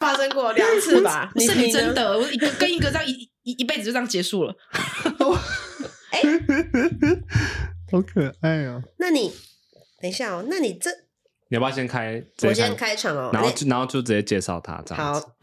[0.00, 1.30] 发生过两次吧？
[1.36, 1.94] 你是你真？
[1.94, 3.12] 的，我一个跟一个这样一
[3.42, 4.54] 一一辈子就这样结束了。
[7.92, 8.82] 好可爱哦！
[8.98, 9.32] 那你
[10.00, 10.90] 等一下哦，那你这
[11.52, 12.22] 你要不要先开？
[12.36, 13.28] 直我先开，场哦。
[13.32, 15.20] 然后就然后就直接介绍他这样子。
[15.20, 15.34] 好，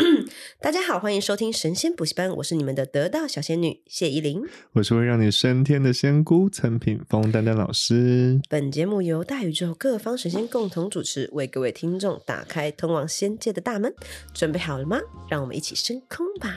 [0.62, 4.42] 大家好，欢迎收听神仙补习班，我是你们的得道小仙女谢依霖。
[4.72, 8.40] 我是会让你升天的仙姑陈品峰丹丹老师。
[8.48, 13.94] 本节目由大宇宙各方神仙共同主持，为各位听众打开通往仙界的大门。
[14.34, 15.02] 准备好了吗？
[15.30, 16.56] 让我们一起升空吧！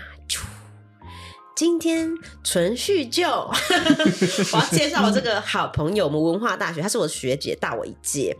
[1.60, 2.10] 今天
[2.42, 8.34] 纯叙旧， 我要介绍我这个好朋友，我们文化大学，她是我的学姐，大我一届。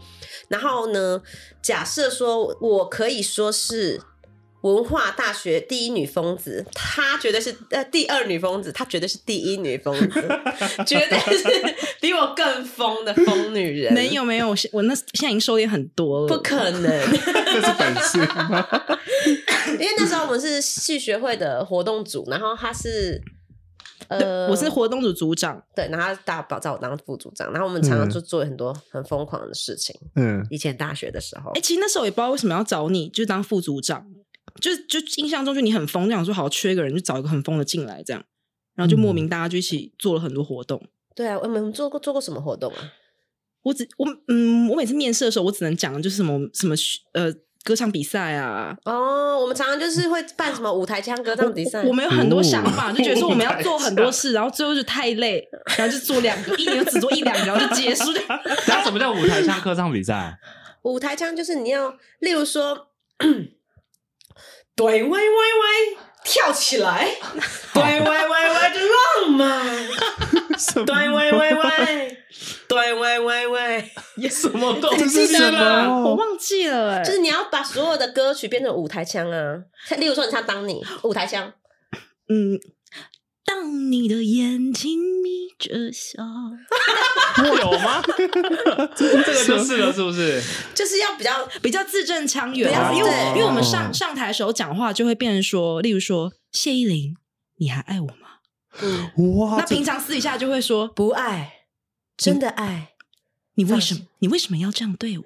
[0.49, 1.21] 然后呢，
[1.61, 4.01] 假设说我可以说是
[4.63, 10.29] 文化大学第一女疯子，她绝对是呃第二女疯子，她绝对是第一女疯子，
[10.87, 13.93] 绝对是比我更疯的疯女人。
[13.95, 16.29] 没有没有，我我那现在已经收敛很多了。
[16.29, 18.67] 不可能，这是本事吗？
[19.73, 23.21] 因为那时候我们是系学会的活动组，然后他是
[24.09, 29.95] 呃，我是活动组组长，对，然后他大保找我当副组长，然后我们常常嗯就做很多很疯狂的事情。
[30.17, 34.05] 嗯，以前大学的时候哎、，其实那时候也不知道为什么要找你，就当副组长，
[34.61, 38.25] 就就印象中就你很疯，就想说好缺一个人，就找一个很疯的进来这样，
[38.75, 40.83] 然后就莫名大家就一起做了很多活动。
[41.15, 42.93] 对啊，我们做过做过什么活动啊？
[43.63, 46.75] 我只我嗯，我每次面试的时候，我只能讲的就是什么什么
[47.13, 47.31] 呃
[47.63, 58.05] 歌唱比赛啊，哦，我们常常就是会办什么舞台腔歌唱比赛，我们有很多想哦法，就觉得说我们要做很多事，然后最后就太累，然后就做两个，一年只做一两个，然后就结束。
[58.67, 60.39] 那什么叫舞台腔歌唱比赛？
[60.83, 62.89] 舞台腔就是你要，例如说，
[64.81, 67.07] 对喂喂喂，跳起来，
[67.75, 69.45] 对喂喂喂的浪漫，
[70.87, 72.17] 对喂喂喂，
[72.67, 73.91] 对喂喂喂，
[74.31, 76.03] 什么东这是什么？
[76.09, 79.59] 我忘记了哎、就是你要把所有的歌曲变成舞台腔啊。
[79.87, 81.53] 像例如说，你唱《当你》舞台腔，
[82.31, 82.59] 嗯，
[83.51, 86.23] 当你的眼睛眯着笑，
[87.45, 88.01] 有吗？
[88.95, 90.41] 这个就是了，是不是？
[90.73, 92.93] 就是要比较比较字正腔圆啊。
[92.95, 97.17] 因为因为我们上上台的时候讲话就会变成说，例如说谢依霖，
[97.57, 98.15] 你还爱我吗？
[98.81, 101.65] 嗯哇那平常私底下就会说，不爱，
[102.17, 102.93] 真的爱。
[103.57, 105.25] 你为什么你为什么要这样对我？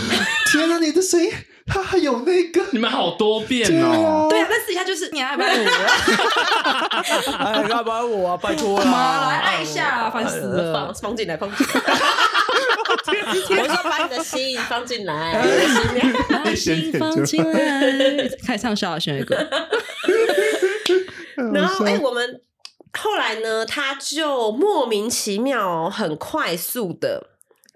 [0.50, 1.30] 天哪，你的声音，
[1.66, 4.28] 它还有那个，你们好多变哦。
[4.30, 5.66] 对啊，那私底下就是你还爱不爱我？
[7.38, 11.82] 哎，要不爱我啊，拜托妈来爱一下啊烦死了放放进来，放进来。
[13.06, 19.36] 我说把你的心放进来，心放进来， 开始唱萧亚轩的歌。
[21.52, 22.40] 然后哎、我们
[22.98, 27.26] 后来呢，他就莫名其妙、很快速的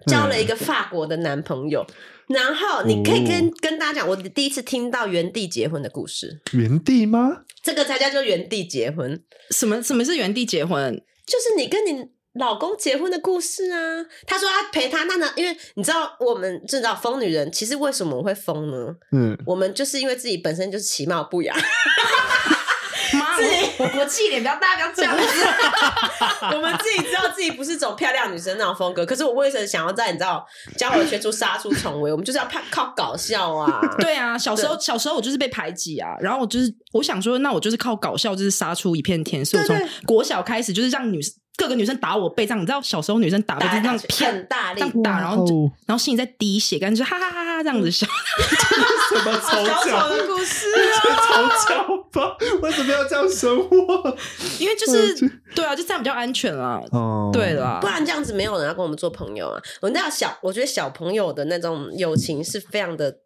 [0.07, 1.85] 交了一个法国的男朋友。
[2.33, 7.43] 然后你可以跟、跟大家讲，我第一次听到原地结婚的故事，原地吗？
[7.63, 11.01] 这个才叫做原地结婚，什么什么是原地结婚？
[11.25, 14.05] 就是你跟你老公结婚的故事啊。
[14.25, 15.31] 他说他陪他，那呢？
[15.35, 18.95] 因为你知道我们知道疯女人，其实为什么我会疯呢？
[19.11, 21.55] 嗯，我们就是因为自己本身就是其貌不扬，
[23.31, 23.43] 妈，
[23.77, 25.23] 我我我气脸比较大，不要这样子。
[26.55, 30.45] 我们自己知道自己不是走漂亮女生那种风格，可是我为什么想要在你知道
[30.77, 32.11] 教我学出杀出重围？
[32.11, 33.81] 我们就是要靠靠搞笑啊！
[33.99, 39.43] 对啊，小时候小时候我就是被排挤啊，然后我就是我想说，那我就是靠搞笑，就是杀出一片天。
[39.43, 41.19] 所以我从国小开始就是让女
[41.57, 45.45] 各个女生打我背，这样你知道小时候女生打背就是这样打骗很大力这样打，然后
[45.85, 48.07] 然后心里在滴血，感觉就哈哈哈哈这样子笑。
[49.09, 50.09] 什么丑小丑角？
[50.09, 50.97] 的故事啊！
[51.27, 52.37] 丑角吧？
[52.61, 54.17] 为什么要这样生活？
[54.59, 55.13] 因为就是
[55.53, 56.81] 对啊，就这样比较安全啊。
[56.91, 59.61] 哦对，啦不，然这样子没有人要跟我们做朋友啊！
[59.81, 63.17] 我们那小，我觉得小朋友的那种友情是非常的，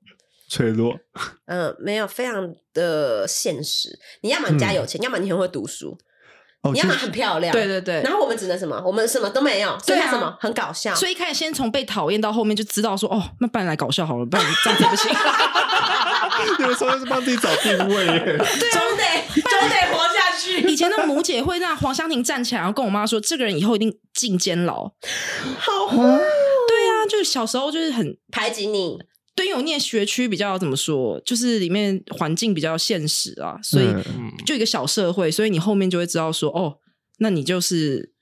[0.49, 0.97] 脆弱。
[1.45, 3.99] 嗯、没有非常的现实。
[4.21, 5.97] 你要么你家有钱，要么你很会读书，
[6.65, 8.81] 哦，你要么很漂亮，对对对然后我们只能什么？
[8.83, 10.35] 我们什么都没有，剩下什么？
[10.39, 10.95] 很搞笑。
[10.95, 15.11] 所以一开始先从被讨厌到后面就知道说，哦，那不然来搞笑好了，不然这样子不行。
[16.59, 18.37] 有时候就是帮自己找定位耶。
[18.37, 19.03] 总得
[19.41, 20.61] 总得活下去。
[20.67, 24.91] 以前的母姐会让黄湘婷站起来，然后跟我妈说，这个人以后一定进监牢。
[25.59, 28.99] 好坏对啊，就是小时候就是很排挤你，
[29.35, 36.77] 对，因为我念学区比较怎么说，就是里面环境比较现实啊，所以嗯就一个小社会，所以你后面就会知道说，哦，
[37.19, 38.13] 那你就是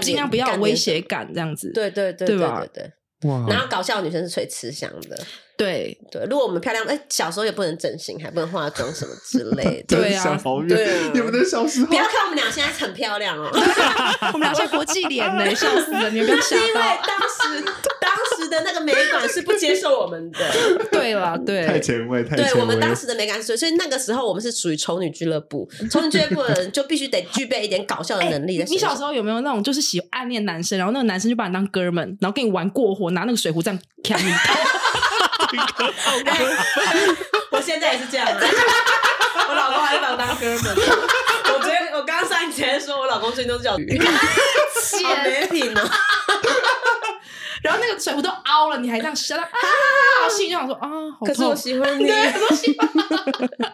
[0.00, 1.70] 尽量不要威胁感这样子。
[1.72, 2.92] 对对对对对吧对对。
[3.30, 5.16] 哇，然后搞笑的女生是最吃香的，
[5.56, 6.24] 对对。
[6.28, 9.94] 如果我们漂亮，哎，小时候也不能整形，还不能化妆什么之类的。
[9.96, 13.48] 对啊对啊你们的小时候不要看我们俩现在很漂亮哦，
[14.34, 16.10] 我们俩是国际脸呢，笑死了！
[16.10, 16.80] 你们不要吓是 因为到。
[17.06, 17.64] 当时
[18.00, 20.38] 当时的那个美感是不接受我们的。
[20.92, 22.60] 对了，对，太，前卫，太对前卫。
[22.60, 28.64] 我们当时的美感是，所以那个时候我们是属于丑女俱乐部， 丑女俱乐部的人就必须得具备一点搞笑的能力的。
[28.64, 34.32] 你小时候有没有那种就是喜欢暗恋男生，然后那个男生就把你当哥们，然后跟你玩过火，拿那个水壶这样砍你？
[37.50, 38.32] 我现在也是这样、啊，
[39.48, 40.76] 我老公还是把我当哥们。
[41.52, 44.08] 我昨天我刚刚上一节说，我老公最近都是叫鱼，好
[45.24, 45.82] 没品哦。
[47.62, 49.48] 然后那个水壶都凹了，你还这样笑到啊，
[50.28, 51.54] 心里就想说啊，好可是我。
[51.54, 52.88] 喜欢你，对，我喜欢。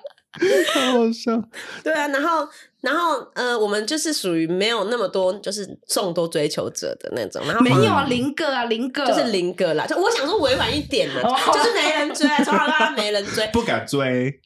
[0.73, 1.43] 好好笑。
[1.83, 2.47] 对啊，然后
[2.83, 9.87] 然后呃，我们就是属于没有那么多就是众多追求者的那种，然后没有啊，零个啊，零个，就是零个啦。
[9.87, 14.41] 就我想说委婉一点的，哦就是没人追，从小到大没人追， 不敢追，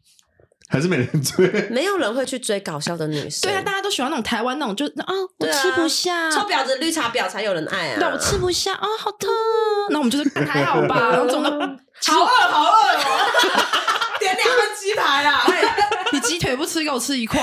[0.72, 1.68] 还是没人追。
[1.70, 3.42] 没有人会去追搞笑的女生。
[3.42, 7.96] 对啊，大家都喜欢那种台湾那种，就啊，我吃不下，臭婊子绿茶婊才有人爱啊。
[7.98, 9.36] 对，我吃不下啊，好疼啊。
[9.90, 12.72] 那我们就是还好吧， 然后这种都好饿，好饿哦！
[14.18, 15.44] 点两份鸡排啊！
[16.12, 17.40] 你鸡腿不吃，给我吃一块。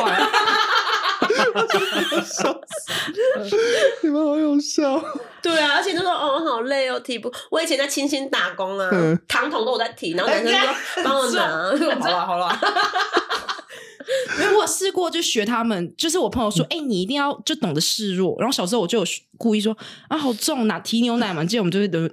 [4.02, 5.02] 你们好有笑。
[5.42, 7.32] 对啊，而且就说哦，好累哦，提不。
[7.50, 10.70] 我以前在清新打工啊嗯，糖桶都我在提，然后男生说
[11.04, 11.48] 帮我拿。
[12.00, 12.60] 好了好了，
[14.40, 18.36] 因为我有试过，就学他们，就是我朋友说，哎、你一定要就懂得示弱。
[18.40, 19.06] 然后小时候我就有
[19.38, 19.76] 故意说，
[20.10, 22.12] 啊，好重，拿提牛奶嘛，记得我们就会轮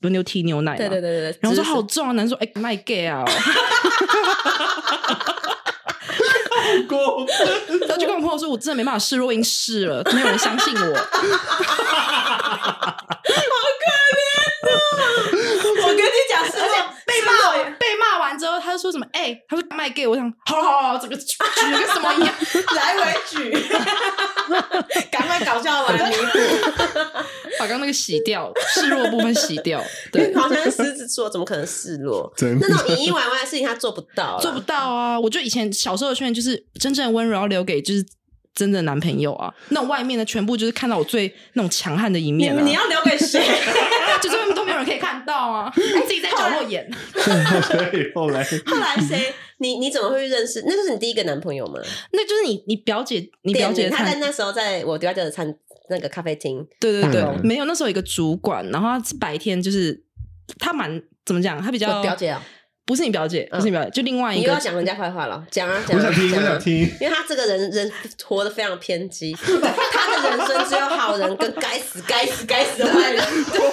[0.00, 0.78] 轮流提牛奶嘛。
[0.78, 1.38] 对对对对对。
[1.42, 3.22] 然后说好重啊，男生说，哎、卖 gay 啊、
[6.88, 7.36] 过分。
[7.80, 10.94] 然后就跟我朋友说，我真的没办法示弱，已经试了，没有人相信我。
[10.94, 11.08] 好
[13.80, 13.84] 可
[14.18, 14.20] 怜
[14.68, 14.74] 啊
[15.82, 16.52] 我跟你讲，是
[17.12, 19.06] 被骂被骂完之后，他就说什么？
[19.12, 22.34] 哎、他说卖 gay，我想，好好好，这个举 得跟什么一样。
[22.74, 23.50] 来回举，
[25.10, 26.38] 赶快搞笑完弥补。
[27.58, 32.32] 把刚刚那个洗掉，示弱部分洗掉， 对，好像是狮子座，怎么可能示弱？
[32.36, 35.20] 真的那种隐隐歪歪的事情他做不到，做不到啊！
[35.20, 38.04] 我觉得以前小时候的圈就是真正的温柔要留给就是
[38.54, 43.40] 真的男朋友啊，那种外面的全部就是看到我最那种强悍的一你面啊，你要留给谁？
[44.20, 44.36] 就是
[44.82, 46.90] 人可以看到啊， 自己在角落演。
[47.14, 49.32] 所以后来后来谁？
[49.58, 50.62] 你你怎么会认识？
[50.66, 51.80] 那就是你第一个男朋友吗？
[52.12, 55.54] 那就是你你表姐，你表姐的餐，他在那时候在我表姐的餐
[55.88, 60.02] 那个咖啡厅，对对对嗯，没有那时候有一个主管，然后他白天就是
[60.58, 62.42] 他蛮怎么讲，他比较我表姐啊，
[62.84, 66.58] 不是你表姐，不是你表姐，就另外一个你又要讲人家坏话了，讲啊讲啊，我想听，讲啊我想。
[66.58, 66.80] 听。
[67.00, 67.92] 因为他这个人人
[68.24, 73.24] 活得非常偏激，他的人生只有好人跟该死该死该死的坏人。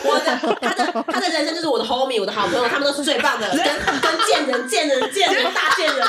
[0.03, 6.07] 我的他的他的人生就是我的 homie，我的好朋友，他们都是最棒的，跟跟贱人贱人贱人大贱人，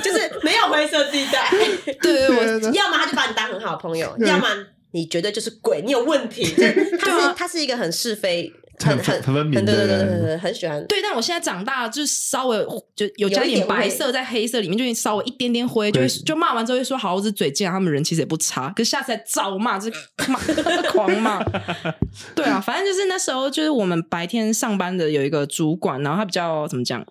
[0.00, 1.50] 就是没有灰色地带。
[1.50, 2.28] 对对
[2.60, 4.48] 对，要么他就把你当很好的朋友，要么
[4.92, 6.44] 你绝对就是鬼，你有问题。
[6.56, 8.50] 就是他是他是一个很是非。
[8.78, 10.20] 很很很很分明很对对对的人。
[10.20, 10.86] 对对，很喜欢。
[10.86, 12.58] 对，但我现在长大，就是稍微
[12.96, 19.98] 就有加一点白色在黑色里面，就稍微一点点灰，就会就骂完之后会说好，我是嘴贱，他们人其实也不差，可是下次再照骂，就是
[20.28, 20.38] 骂
[20.92, 21.42] 狂骂。
[22.34, 27.04] 对啊，反正就是那时候，就是我们白天上班的有一个主管，然后他比较怎么讲，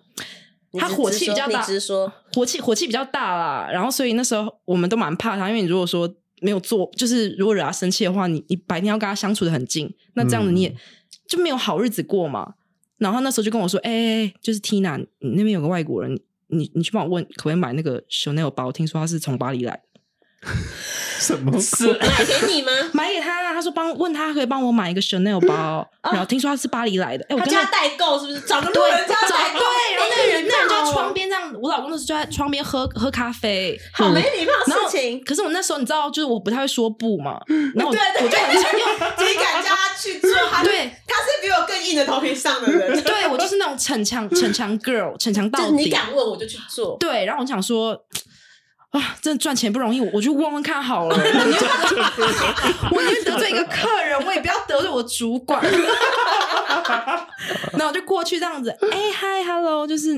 [0.78, 10.74] 他火气比较大你直说，火气火气比较大啦，然后所以那时候我们都蛮怕他，因为你如果说没有做，就是如果惹他生气的话，你你白天要跟他相处的很近，那这样子你也、
[11.34, 12.54] 就没有好日子过嘛。
[12.96, 19.82] 然后那时候就跟我说：“哎、就是 Tina，你那边有个外国人，你你去帮我问可不可以买那个 Chanel 包，听说他是从巴黎来，
[21.18, 22.70] 什么是买给你吗？
[22.92, 23.54] 买给他啊。
[23.54, 27.24] 他说帮问他可以帮我买一个 Chanel 包，然后听说他是巴黎来的。
[27.28, 28.40] 哎、我跟他他叫他代购是不是？
[28.40, 29.60] 找个路，人家找代购。
[29.60, 35.22] 对，然后那个人 那人就在窗边这样，我老公那时候就在窗边喝喝咖啡，好没礼貌然后的事情。
[35.24, 37.40] 可是我那时候你知道，就是我不太会说不嘛，
[37.76, 38.94] 然后我对对我就很想用，
[39.28, 40.30] 你敢叫他去做？
[40.50, 43.00] 他对他是比我更硬的头皮上的人。
[43.04, 45.90] 对我就是那种逞强逞强 girl，逞强到底你。
[45.90, 46.96] 敢问我就去做。
[46.98, 47.96] 对，然后我想说。
[48.94, 51.16] 啊，真的赚钱不容易，我我就问问看好了。
[52.92, 55.60] 我宁愿得罪一个客人，我也不要得罪我主管。
[57.72, 60.14] 然后我就过去这样子，哎、嗨，hello，就是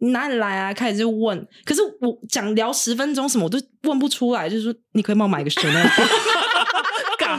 [0.00, 0.74] 你哪里来啊？
[0.74, 5.88] 开始就问，可是我讲聊十分钟什么我都问不出来，就是说你可以帮我买个 Chanel
[7.20, 7.34] 我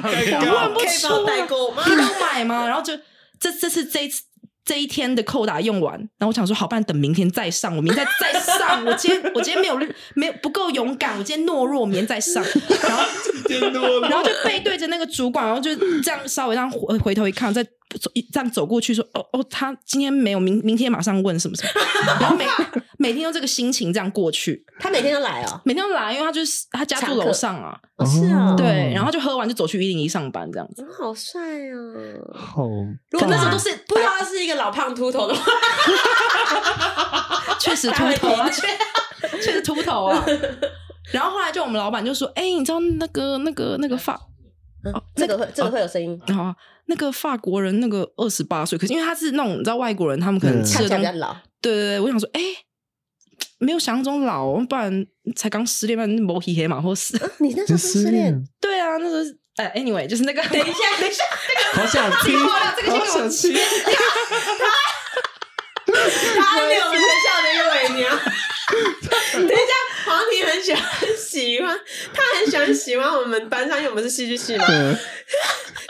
[0.62, 2.66] 问不可以帮我出代购吗你帮我买吗？
[2.68, 2.98] 然后就
[3.40, 4.24] 这这次这一次
[4.70, 8.86] 这一天的扣打用完，然后我想说，好，不然等明天再上，我明天再再上。
[8.86, 9.76] 我今天我今天没有
[10.14, 12.44] 没有不够勇敢，我今天懦弱，我明天再上。
[12.86, 17.66] 然后然后就背对着那个主管，然后就这样稍微让回回头一看，再
[17.98, 21.72] 走一这样走过去说，哦哦，他今天没有，明明天马上问什么什么。
[22.20, 22.46] 然后每
[22.98, 25.62] 每天用这个心情这样过去，他每天都来哦。
[25.66, 27.80] 每天都来，因为他就是他家住楼上啊。
[27.98, 30.84] 哦是啊，对，然后就喝完就走去一零一上班这样子。
[30.84, 31.76] 嗯好帅啊！
[32.34, 32.64] 好，
[33.10, 35.44] 如果那时候都是不知道他是一个老胖秃头的话，
[37.60, 38.68] 确实 秃头啊，确
[39.42, 40.24] 确实秃头啊。
[41.12, 43.98] 然后后来就我们老板就说：“哎、你知道那个那个那个
[45.16, 46.56] 这个会这个会有声音，啊，
[46.86, 51.36] 那个法国人那个二十八岁，可是因为他是那种你知道外国人，他们可能吃的东西，起来比较老。
[51.62, 52.42] 对对对，我想说，哎、
[53.58, 55.06] 没有想象中老，不然
[55.36, 61.24] 才刚失恋，不然摸黑黑嘛，或是你那时候失恋， 对啊，那时候是哎，anyway，就是那个，等一下，等一下，
[61.74, 62.40] 好想听，
[62.78, 63.54] 这个好想听。
[65.92, 68.08] 他还没有我们学校的一个伪娘。
[69.34, 69.54] 等一下，
[70.06, 70.84] 黄婷很喜欢
[71.18, 71.80] 喜欢，
[72.14, 74.98] 他很喜欢喜欢我们班上，因为我们是戏剧系嘛，嗯。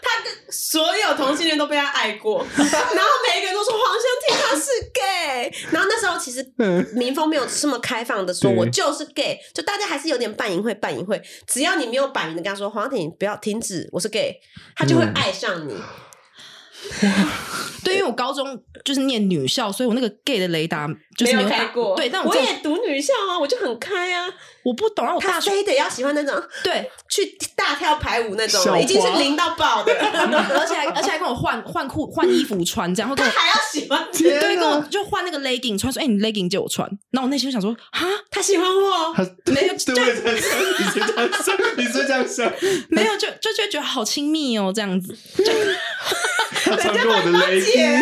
[0.01, 6.85] 他跟所有同性恋都被他爱过， 然后每一个人都说黄湘婷他是 gay，然后那时候其实嗯。
[6.93, 8.57] 民风没有这么开放的说对。
[8.59, 14.39] 我就是 gay，就大家还是有点半淫秽半隐晦，只要你没有摆明的跟他说黄婷不要停止，我是 gay，
[14.75, 15.13] 他就会嗯。
[15.15, 15.75] 爱上你。
[17.83, 24.27] 对，因为我高中就是念女校，所以我那个 gay 的雷达就是没有开过，对，但我我也读女校啊，我就很开啊。
[24.63, 33.31] 我不懂，啊我他大学非得要喜欢那种对，去大跳排舞那种已经是零到爆的， 而且还而且还跟我换换裤换衣服穿，这样会跟我。
[33.31, 42.53] 他还要喜欢天对，跟我，就换那个 legging 穿，说：“哎、你 legging 借我穿。”然后我内心就想说：“哈，他喜欢我，他没有对，我也这样想，你是这样想，你是这样想，
[42.89, 45.17] 没有，就就就觉得好亲密哦，这样子。
[46.63, 48.01] 他穿过我的雷姐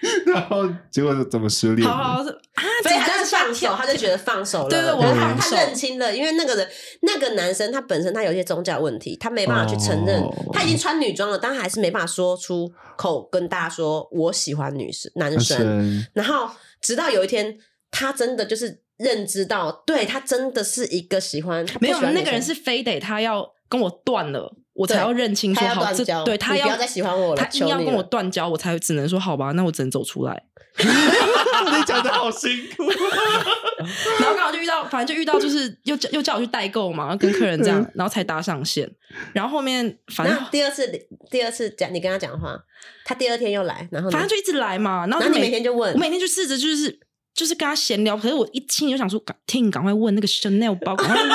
[0.26, 1.88] 然后结果怎么失恋？
[1.88, 4.68] 好好是啊，所以他就放手，他就觉得放手了。
[4.68, 6.68] 对对我他认清了，因为那个人
[7.02, 16.06] 那个男生他本身他有一些宗教问题，他没办法去承认，他已经穿女装了，但还是没办法说出口跟大家说我喜欢女生男生。
[16.12, 16.48] 然后
[16.80, 17.58] 直到有一天，
[17.90, 30.44] 他真的就是认知到，对他真的是一个喜欢，没有那个人是非得他要跟我断了，我才要认清他说好，这对他要再喜欢我了，他硬要跟我断交，我才只能说好吧，那我只能走出来。
[30.80, 32.84] 你讲的好辛苦，
[34.20, 38.88] 然后刚好就遇到，反正就遇到，就是又叫又叫我去代购嘛，跟客人这样，然后才搭上线。
[39.32, 40.88] 然后后面反正第二次，
[41.30, 42.56] 第二次讲你跟他讲话，
[43.04, 45.92] 他第二天又来，然后反正就一直来嘛，然后就然后你每天就问。
[45.94, 47.00] 我每天就试着就是
[47.38, 51.30] 就是跟他闲聊，可是我一听就想说，赶听赶快问那个 Chanel 包， 赶快问。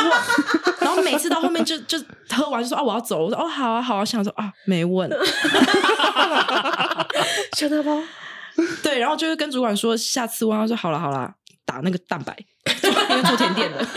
[0.81, 1.97] 然后每次到后面就就
[2.29, 5.09] 喝完就说啊我要走，我说哦好啊好啊，想说啊没问，
[7.55, 8.01] 小大包，
[8.83, 11.31] 对，然后就是跟主管说下次问，他说好了好了，
[11.65, 12.35] 打那个蛋白，
[13.09, 13.87] 因为做甜点的。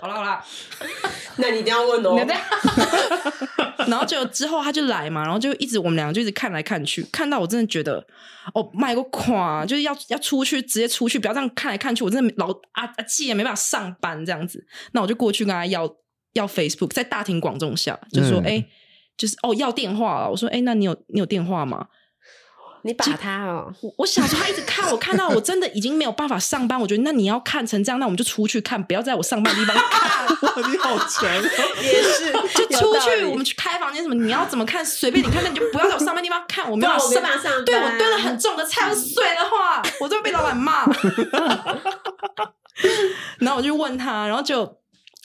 [0.00, 0.44] 好了好了，
[1.36, 2.16] 那你一定要问哦。
[3.86, 8.04] 然后就之后他就来嘛，然后就一直我们两个就一直看来看去，看到我真的觉得
[8.54, 15.88] 哦卖个垮，就是要要出去直接出去，不要这样看来看去，我真的老啊啊气也没办法上班这样子，那我就过去跟他要
[16.34, 18.66] 要 Facebook，在大庭广众下就说嗯哎、
[19.16, 21.86] 就是哦要电话了，我说哎那你有你有电话吗？
[22.88, 30.26] 你把他哦，我我想说他一直看我，看到我真的已经没有办法上班，我觉得那你要看成这样，那我们就出去看，不要在我上班的地方看。
[30.40, 31.42] 哇，你好强哦！
[31.82, 32.32] 也是，
[32.70, 37.64] 就出去，我们去开房间什么，你要怎么看随便你看，那你就不要在我上班地方看，我没不然我没办法上班。
[37.66, 40.86] 对我堆了很重的菜，我碎的话，我就会被老板骂。
[43.38, 44.64] 然后我就问他，然后就，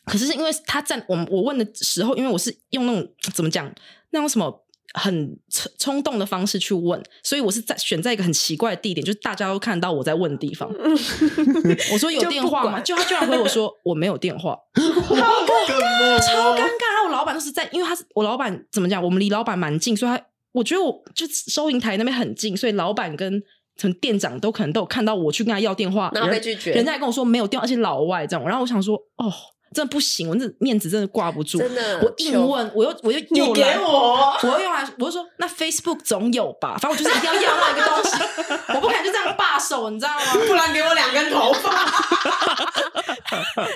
[0.05, 3.72] 可是是因为他站我我问的时候，因为我是用那种怎么讲，
[4.10, 4.62] 那种什么。
[4.93, 10.69] 很冲冲动的方式去问，所以我是在选在一个很奇怪的地点，就是大家都看到我在问的地方。
[11.91, 12.71] 我说有电话吗？
[12.71, 14.57] 管就他居然回我说我没有电话。
[14.75, 16.93] 好尴尬超尴尬。
[16.93, 20.21] 然后我老板都是在，因为他是我老板怎么讲，我们离老板蛮近，所以他
[20.51, 23.41] 我觉得我就收银台那边很近，所以老板跟
[23.77, 28.45] 什么店长都可能都有看到我去跟他要电话，然后被拒绝人家还跟我说没有电话，而且老外这样。
[28.45, 29.33] 然后我想说，哦，
[29.73, 33.63] 真的不行，我这面子真的挂不住，真的我硬问，我又我又你给。
[33.79, 38.11] 我，我又用来，我就说那 Facebook 总有吧，反正我就是一定要要那一个东西，
[38.75, 40.21] 我不可能就这样罢手，你知道吗？
[40.47, 41.73] 不然给我两根头发。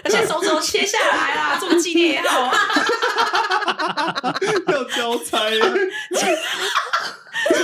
[0.03, 2.53] 而且手指头切下来啦，做个纪念也好啊。
[4.67, 5.59] 要交差耶，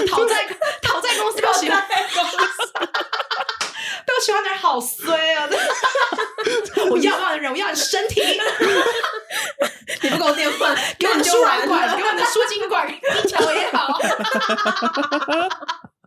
[0.09, 0.45] 讨债
[0.81, 1.53] 讨债公司被我
[3.83, 5.49] 喜欢，被我喜欢的人好衰啊！
[6.89, 8.21] 我要不要的人，我要你的身体，
[10.01, 13.99] 你不给我电话， 给我你输卵管，给我你的输精管，一条也好。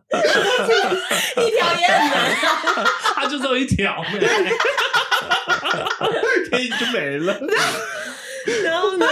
[0.09, 2.35] 一条也很难。
[3.15, 4.19] 他就只有一条妹，
[6.49, 7.37] 可以就没了。
[8.63, 9.05] 然后呢，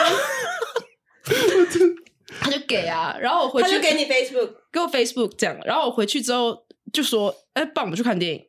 [2.39, 8.45] 他就给啊，然后我回去他就给你 Facebook，给我 Facebook 这样，然后我回去之后就说，哎，帮我们去看电影。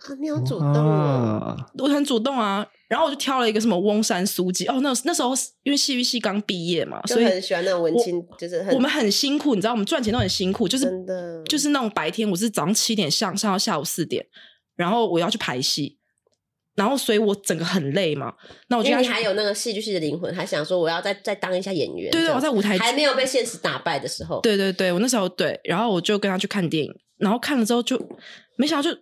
[0.00, 1.56] 啊，你好主动哦。
[1.56, 2.66] 啊，我很主动啊。
[2.88, 14.24] 然后我就挑了一个什么翁山苏记哦，那那时候因为戏剧系刚毕业嘛，所以很喜欢那种文青，就是很我们很辛苦，你知道，我们赚钱都很辛苦，就是真的就是那种白天我是早上七点上上到下午四点，
[14.74, 15.98] 然后我要去排戏，
[16.76, 18.32] 然后所以我整个很累嘛。
[18.68, 22.10] 那我就要去因为你还有那个戏剧系的灵魂，还想说我要再再当一下演员。
[22.10, 27.98] 对对我在舞台还没有被现实打败的时候，对对对，我那时候对，然后我就跟他去看电影，然后看了之后就
[28.58, 28.92] 没想到就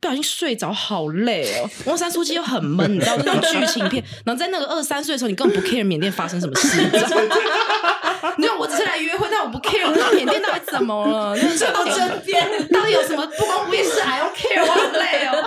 [0.00, 1.68] 不小心睡着，好累哦。
[1.86, 7.36] 翁山书记又很闷，你知道那种剧情片，然后在那个二十三岁的时候，你根本不 care 缅甸发生什么事，你知道吗？
[8.36, 15.44] 你知道我只是来约会，但我不 care 我缅甸到底怎么了， 这到真边到底有什么不公不义事？I don't care，我很累哦。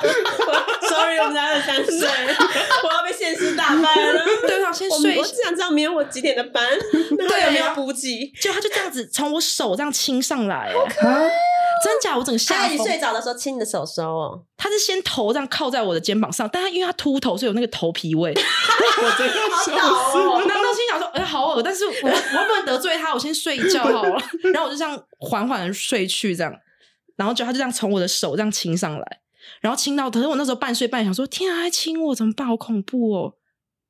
[0.90, 2.00] ，sorry，我们才二三岁，
[2.84, 4.26] 我要被现实打败了。
[4.46, 6.64] 对啊，先睡我我只想知道明天我几点的班，
[7.18, 8.32] 那对啊有没有补给？
[8.42, 10.74] 就他就这样子从我手这样亲上来，
[11.84, 12.18] 真假？
[12.18, 12.78] 我整个吓你。
[12.78, 18.34] 睡着的时候亲你的手手哦，他是先头这样靠在我的肩膀上，但他因为他秃头，所以有那个头皮味。
[18.34, 20.44] 我真的好笑倒死哦。
[20.48, 24.22] 然后心想说，哎、好恶，但是我我又不能得罪他，我先睡一觉好了。
[24.54, 26.54] 然后我就这样缓缓的睡去，这样，
[27.16, 29.20] 然后就他就这样从我的手这样亲上来，
[29.62, 32.48] 然后亲到，可是我那时候半睡半想说，天啊，还亲我，怎么办？
[32.48, 33.34] 好恐怖哦。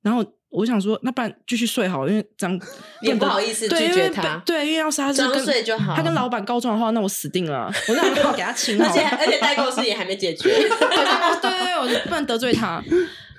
[0.02, 2.62] 然后我想说，那不然继续睡好了，因为这样
[3.01, 7.74] 也不好意思对，拒绝他对，因为要是他是睡就好他跟老板告状的话，那我死定了啊。
[7.88, 9.01] 我那没办法给他亲好而且。
[9.03, 12.83] 而且代购事也还没解决， 对对对对，我就不能得罪他。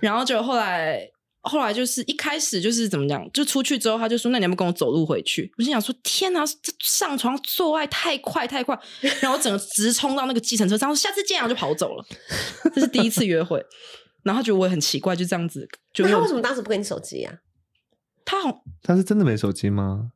[0.00, 1.08] 然后就后来，
[1.42, 8.78] 后来就是一开始就是怎么讲，就出去之后，他就说：“那你要不要跟我走路回去？”我心想说：“天哪，这上床做爱太快太快！”
[9.20, 12.04] 然后我整个直冲到那个计程车上，说：“下次见！”然后就跑走了。
[12.74, 13.64] 这是第一次约会，
[14.24, 17.32] 然后他觉得我也很奇怪，就这样子，就那他为什用么当时不给你手机啊？
[18.24, 20.10] 他好，他是真的没手机吗？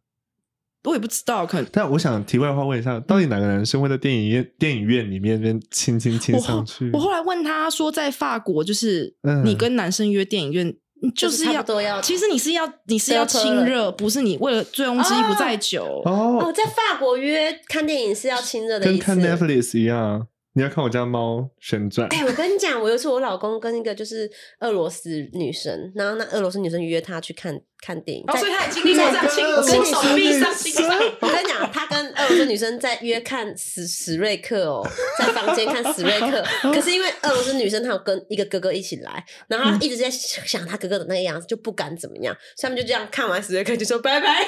[0.85, 6.91] 我也不知道，可能但我想题外话问一下，到底哪个男生会在电影院电影院里面边亲亲亲上去？
[6.93, 10.77] 我后来问他说，在法国就是嗯你跟男生约电影院。
[11.15, 16.03] 就就是要不多要其实你是要你是要亲热，不是你为了醉翁之意不在酒。
[16.05, 19.07] 哦哦，，在法国约看电影是要亲热的意思。
[19.07, 20.27] 跟看 Netflix 一样，
[20.59, 22.09] 你要看我家猫旋转。
[22.09, 30.99] 哎、我跟你讲，我有一次我老公跟一个就是俄罗斯女生，然后那俄罗斯女生约他去看看电影，哦，在所以他也经历过这样亲我跟亲你说手臂上女亲上。
[31.21, 34.85] 我跟你讲，他跟俄罗斯女生在约看史史瑞克哦，
[35.17, 36.45] 在房间看史瑞克。
[36.73, 44.45] 可是因为俄罗斯女生她有跟一个哥哥一起来，然后她一直在想他哥哥的那个样子，就不敢怎么样，所以他们就这样看完史瑞克就说拜拜。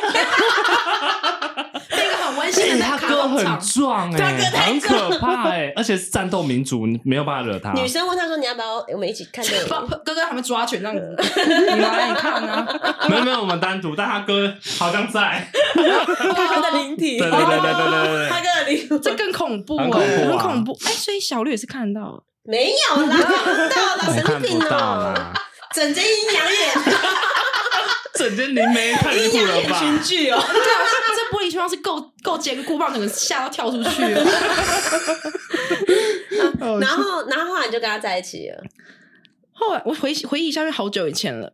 [1.90, 7.72] 那 个很温馨的哎，那个卡他哥很通场，壮哎、他哥太很可怕哎、而且是战斗民族，你没有办法惹他。
[7.72, 11.16] 女生问他说：“你要不要我们一起看电影 把哥哥他们抓拳这样子，
[11.74, 12.66] 你来你看啊，
[13.08, 24.68] 没有没有，我们单独，但他哥好像在。？”他哥的灵体，对对对对对对对他哥的灵魂这更恐怖很恐哎，怖啊很恐怖哎，所以小绿也是看到了，没有啦，看不到啦，我神经病哦！
[24.70, 25.32] 啦，
[25.74, 26.94] 整间阴阳眼，
[28.14, 29.78] 整间灵媒太离谱了吧？
[29.78, 30.38] 群聚哦。
[31.32, 34.24] 玻璃窗是够够坚固，把我整个吓到跳出去 了。
[36.80, 38.62] 然后，然后后来就跟他在一起了。
[39.52, 41.52] 后来我回回忆一下，因为好久以前了。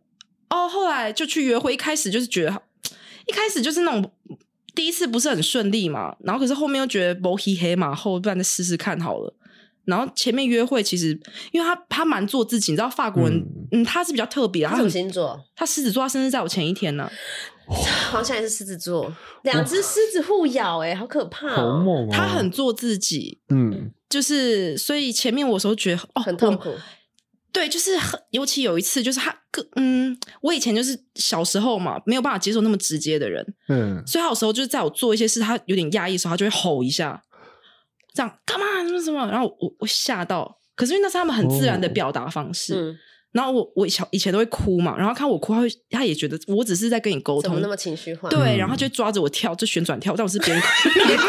[0.49, 2.61] 哦，后来就去约会，一开始就是觉得，
[3.25, 4.11] 一开始就是那种
[4.73, 9.33] 第一次不是很顺利嘛，然后可是后面又觉得不黑黑嘛后，不然再试试看好了。
[9.83, 11.17] 然后前面约会其实，
[11.51, 15.37] 因为他他蛮做自己，你知道法国人，嗯他是比较特别，他什么星座？
[15.55, 17.09] 他狮子座，他生日在我前一天呢、
[18.11, 22.09] 黄夏也是狮子座，两只狮子互咬，哎，好可怕好哦，猛哦！
[22.11, 26.73] 他很做自己，嗯，就是所以前面我有时候觉得哦，很痛苦。
[27.51, 37.19] 对，就是很，尤其有一次，就是他个嗯，我以前就是小时候嘛，没有办法接受那么直接的人，嗯，所以他有时候就是在我做一些事，他有点压抑的时候，他就会吼一下，
[38.13, 42.97] 这样干嘛什么什么，然后我我吓到，可是因为那是他们很自然的哦表达方式，嗯，
[43.33, 48.29] 然后我我小以前都会哭嘛，然后看我哭，他会他也觉得我只是在跟你沟通怎么那，么情绪化？
[48.29, 50.67] 对，嗯然后他就抓着我跳，就旋转跳，但我是边哭
[51.05, 51.27] 边哭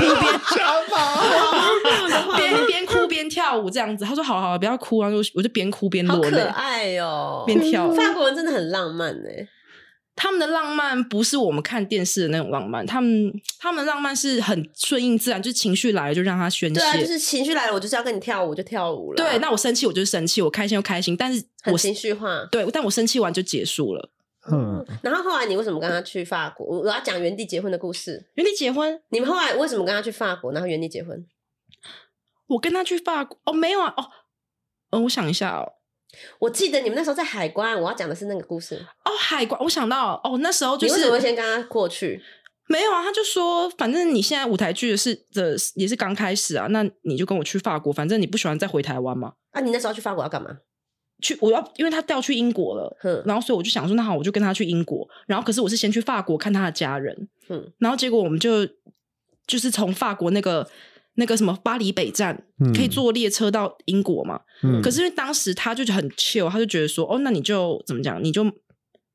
[2.36, 4.04] 边 边边哭边跳舞这样子。
[4.04, 6.42] 他说：“好好，不要哭。”然后我就我就边哭边好可落泪。
[6.44, 7.44] 爱哦。
[7.46, 9.46] 边跳法国人真的很浪漫哎。
[10.20, 16.74] 他们的浪漫不是我们看电视的那种浪漫，他们他们浪漫是很顺应自然，就是情绪来了就让他宣泄。
[16.74, 19.16] 对啊，就是情绪来了，我就是要跟你跳舞，就跳舞了。
[19.16, 22.44] 对，那我生气我就是生气，我开心就开心，但是很我情绪化。
[22.50, 24.10] 对，但我生气完就结束了。
[24.50, 26.66] 嗯，然后后来你为什么跟他去法国？
[26.66, 28.28] 我我要讲原地结婚的故事。
[28.34, 31.24] 原地结婚，你们后来为什么跟他去法国，然后原地结婚？
[32.48, 34.10] 我跟他去法国哦，没有啊，哦，
[34.90, 35.74] 嗯，我想一下哦，
[36.38, 38.76] 我记得你们那时候在海关，我要讲的是那个故事。
[39.04, 42.22] 哦，海关，我想到哦，那时候就是你为什么会先跟他过去？
[42.68, 49.32] 没有啊，他就说，反正你现在舞台剧是的也是刚开始啊，那你就跟我去法国，反正你不喜欢再回台湾嘛。
[49.52, 50.58] 啊，你那时候去法国要干嘛？
[51.20, 55.08] 去我要，因为他调去英国了，哼然后所以我就想说，那好，我就跟他去英国。
[55.26, 58.66] 然后可是我是先去法国看他的家人，嗯然后结果我们就
[59.46, 60.68] 就是从法国那个
[61.18, 64.40] 那个什么巴黎北站、嗯可以坐列车到英国嘛。
[64.62, 68.44] 嗯可是因为当时他就很 chill，他就觉得说，哦，那你就怎么讲，你就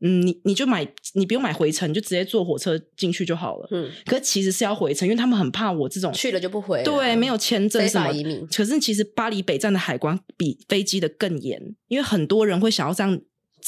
[0.06, 3.68] 嗯，你你就买，你不用买回程，你就直接坐火车进去就好了。
[3.72, 8.46] 嗯，可是其实是要回程，因为他们很怕我这种去了就不回了，对没有签证非什么法移民。
[8.48, 13.18] 可是其实巴黎北站的海关比飞机的更严，因为很多人会想要这样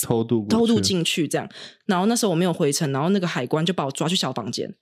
[0.04, 1.50] 偷渡过偷渡去进去这样。
[1.86, 4.76] 然后那时候我没有回程，然后那个海关就把我抓去小房间。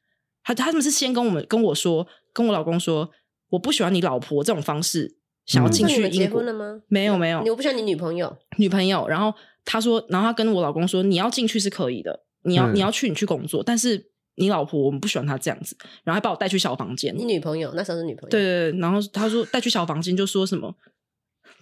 [0.43, 3.09] 他他们是先跟我们跟我说，跟我老公说，
[3.53, 6.39] 我不喜欢你老婆这种方式，想要嗯进那你结去英国。
[6.39, 6.81] 婚了吗？
[6.87, 17.15] 没有没有我不喜欢你女朋友，女朋友，然后他说，然后他跟我老公说，你要进去是可以的，你要、嗯你要去你去工作，但是你老婆我们不喜欢她这样子，然后还把我带去小房间。
[17.15, 20.75] 你女朋友那时候是女朋友，对对对，然后他说带去小房间就说什么，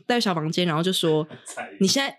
[0.08, 1.28] 带去小房间，然后就说
[1.82, 2.16] 你现在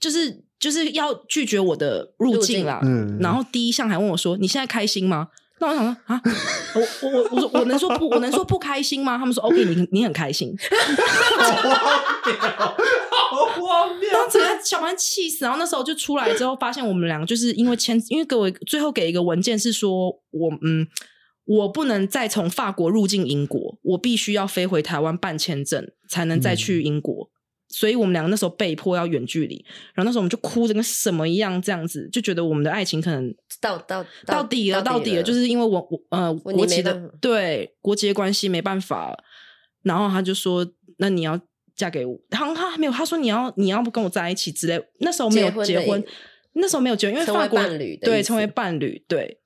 [0.00, 2.80] 就是就是要拒绝我的入境啦。
[2.82, 5.28] 嗯然后第一项还问我说你现在开心吗？
[5.60, 6.20] 那我想说啊，
[6.74, 9.18] 我我我我说我能说不，我能说不开心吗？
[9.18, 10.56] 他们说 OK，你你很开心。
[13.30, 14.10] 好荒谬！
[14.10, 20.88] 然后整个小班气死，然后那时候就出来之后，发现我们两个就是因为签，因为给我最后给一个文件是说我嗯，
[21.44, 27.30] 我不能再从法国入境英国，我必须要飞回台湾办签证才能再去英国。
[27.72, 39.16] 所以我们两个那时候被迫要远距离，然后那时候我们就哭的跟什么一样，这样子就觉得我们的爱情可能到到到底了，到底了，就是因为我我呃你国籍的对国籍的关系没办法，
[39.82, 40.66] 然后他就说，
[40.98, 41.40] 那你要
[41.76, 46.04] 嫁给我，他他没有，他说你要你要不跟我在一起之类，那时候没有结婚结婚，
[46.54, 49.38] 那时候没有结婚，因为成为法国伴侣对成为伴侣对，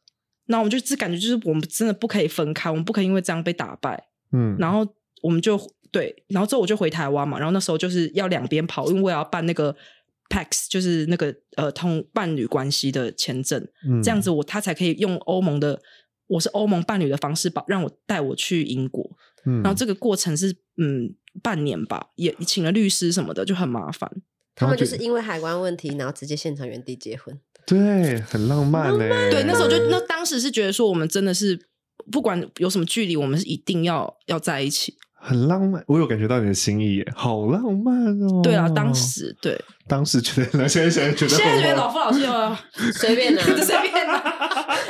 [0.47, 4.87] 那我们就只感觉就是我们真的不可以分开，我们不可以因为这样被打败，嗯，然后
[5.23, 5.61] 我们就
[5.95, 9.73] 对，然后之后我就回台湾嘛，然后那时候就是要两边跑，因为我也要办那个
[10.29, 15.81] PAX，就是那个呃通伴侣关系的签证，嗯这样子我他才可以用欧盟的，
[16.27, 19.09] 我是欧盟伴侣的方式把让我带我去英国，
[19.47, 24.11] 嗯，然后这个过程是嗯半年吧，也请了律师什么的，就很麻烦。
[24.57, 27.39] 他们就是因为海关问题，然后直接现场原地结婚。
[27.67, 29.09] 对，很浪漫呢。
[29.31, 31.59] 对，那时候就那当时是觉得说，我们真的是
[32.11, 34.97] 不管有什么距离，我们是一定要要在一起。
[35.27, 38.43] 很浪漫，我有感觉到你的心意耶，好浪漫哦。
[38.43, 39.59] 对啊，当时对，
[39.89, 42.57] 当时觉得，现在现在觉得，现在觉得老夫老妻哦，
[42.93, 44.23] 随便啦， 随便啦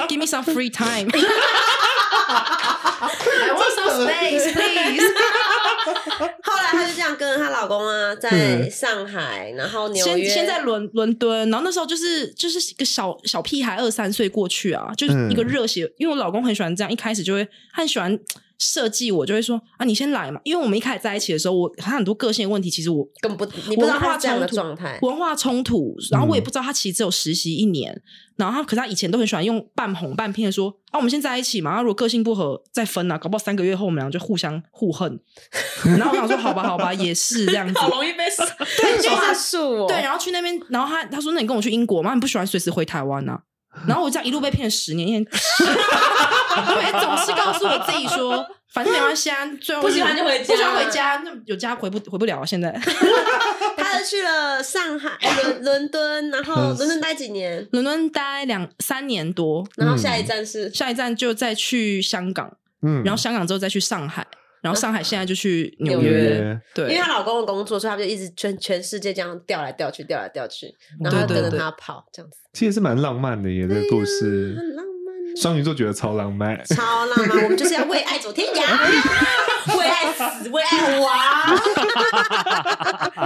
[0.08, 1.08] ，Give me some free time。
[2.26, 5.04] I want some space, please。
[6.42, 8.70] 后来她就这样跟她老公啊，在嗯。
[8.70, 18.18] 上海，然后纽约，先先在伦伦敦，然后那时候就是就是一个小小屁孩，二三岁过去啊，就是一个嗯热血，因为我老公很喜欢这样，一开始就会他很喜欢
[18.58, 24.98] 设计我，就会说啊，你先来嘛，因为我们一开始在一起的时候，我他很多个性的问题，其实我根本不，你不知道这样的状态。
[25.02, 28.00] 文化冲突，然后我也嗯不知道他其实只有实习一年，
[28.36, 35.20] 然后他可是他以前都很喜欢用半哄半骗的说啊，我们先在一起嘛，然后如果个性不合再分啊，搞不好三个月后我们俩就互相互恨。
[35.84, 37.78] 然后我想说，好吧，好吧，也是这样子。
[37.78, 38.24] 好容易被
[39.02, 42.14] 对 话术哦，对，然后去那边，然后他他说：“那你跟我去英国嘛？
[42.14, 43.42] 你不喜欢随时回台湾啊？”
[43.86, 45.24] 然后我这样一路被骗十年，因为
[47.00, 52.46] 总是告诉我自己说，反正没关系啊，最后不喜欢就回家不喜欢回家，那有家回不回不了啊。
[52.46, 52.70] 现在
[53.76, 64.26] 他是去了上海、哎伦伦敦，然后伦敦待几年，伦敦待两三年多，然后下一站是下一站就再去香港，嗯，然后香港之后再去上海，
[64.64, 66.60] 然后上海现在就去纽纽约约。
[66.74, 74.54] 对，因为她老公的工作，所以她就一直全全世界这样调来调去，调来调去，然后跟着对对对他跑，这样子其实是蛮浪漫的耶，这个故事。
[74.56, 77.44] 很浪漫啊，双鱼座觉得超浪漫，超浪漫。
[77.44, 78.58] 我们就是要为爱走天涯，
[79.76, 81.10] 为爱死，为爱亡，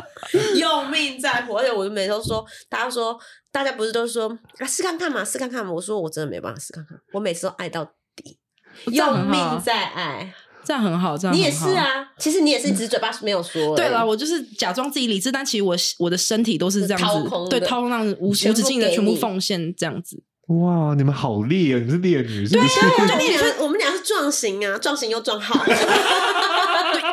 [0.58, 1.60] 用命在活。
[1.60, 3.16] 而且我就每次都说，大家说，
[3.52, 5.70] 大家不是都说啊，试看看嘛，试看看嘛。
[5.70, 7.84] 我说我真的没办法试看看，我每次都爱到
[8.16, 8.38] 底，
[8.86, 10.34] 用命在爱。
[10.68, 11.70] 这样很好，这样你也是。
[11.70, 11.86] 啊，
[12.18, 13.72] 其实你也是，只是嘴巴没有说。
[13.74, 20.22] 对了，我就是假装自己理智，但其实我我的身体都是这样子，掏空对，掏空让无无止境的全部奉献这样子。
[20.48, 21.80] 哇，你们好烈啊！
[21.82, 22.80] 你是烈女，是不是？
[22.86, 25.74] 我们俩，我们俩是撞型啊，撞型又撞好，对，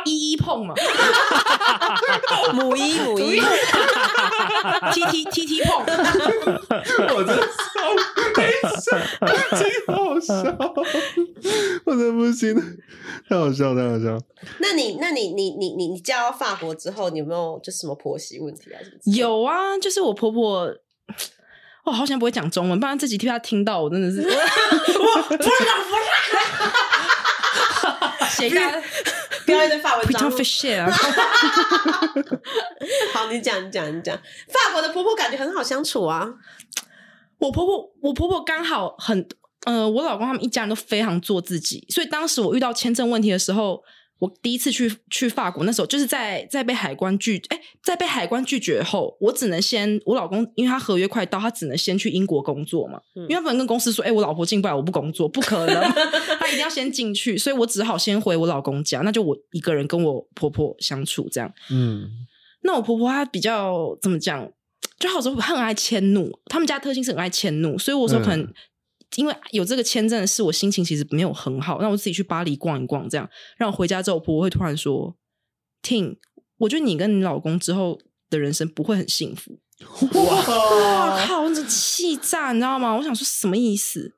[0.06, 0.74] 一一碰嘛
[2.54, 3.42] 母一 母一。
[4.94, 7.50] ，T T T T 碰， 我真的笑，
[8.34, 8.88] 等一下，
[9.58, 10.34] 真好笑，
[11.86, 12.56] 我真的不行，
[13.30, 14.18] 太好笑，太好笑。
[14.60, 18.80] 那你，那你，你，你，你，你嫁到法国之后，你有没有就什么婆媳问题啊？
[19.06, 20.74] 有啊，就是我婆婆。
[21.86, 25.46] 我好像不会讲中文，不然这几天他听到我真的是，我我不是不
[28.26, 28.72] 是，写一下
[29.46, 30.92] 不要一堆法文章啊，
[33.14, 34.16] 好，你讲，你讲，你讲。
[34.48, 36.28] 法国的婆婆感觉很好相处啊。
[37.38, 39.28] 我婆婆，我婆婆刚好很，
[39.66, 43.84] 呃，我老公他们一家人都非常做自己，所以当时我遇到签证问题的时候，
[44.20, 55.82] 我第一次去去法国，那时候就是在在被海关拒，哎，在被海关拒绝后，我只能先我老公，因为他合约快到，他只能先去英国工作嘛，因为他不能跟公司说，哎，我老婆进不来，我不工作，不可能，
[56.40, 61.52] 他一定要先进去，所以我只好先回我老公家，那就我一个人跟我婆婆相处这样。
[61.70, 62.10] 嗯，
[62.64, 64.50] 那我婆婆她比较怎么讲？
[64.98, 68.54] 就好时候很爱迁怒，他们家特性是很爱迁怒，所以我说可能、嗯
[69.16, 75.16] 因为有这个签证的事，我心情其实没有很好，让我自己去巴黎逛一逛，这样让我回家之后，我婆婆会突然说
[75.82, 76.18] ：“听，
[76.60, 78.00] 我觉得你跟你老公之后
[78.30, 79.60] 的人生不会很幸福。”
[80.14, 81.42] 哇靠！
[81.42, 82.96] 我这气炸，你知道吗？
[82.96, 84.14] 我想说什么意思？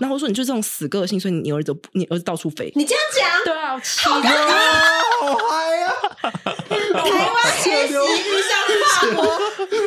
[0.00, 2.72] 然后我说你就这种死个性，所以你儿子不你儿子到处飞。
[2.74, 4.20] 你这样讲，对啊，我气哇，
[5.22, 5.92] 好嗨呀！
[6.68, 8.50] 台湾学习遇上
[8.82, 9.22] 法国，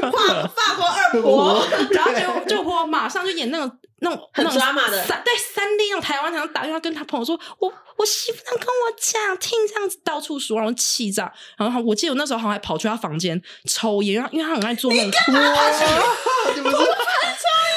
[0.10, 11.32] 法法国二婆， 然后就就婆婆马上就演那种那种很那种 drama 的三对三 D 那种台湾常常打电话跟他朋友说，我我媳妇能跟我讲，听这样子到处说，然后气炸。
[11.56, 15.22] 然后我记得我那时候好像还跑去他房间抽烟，因为他很爱做那种。
[16.56, 16.78] 你们是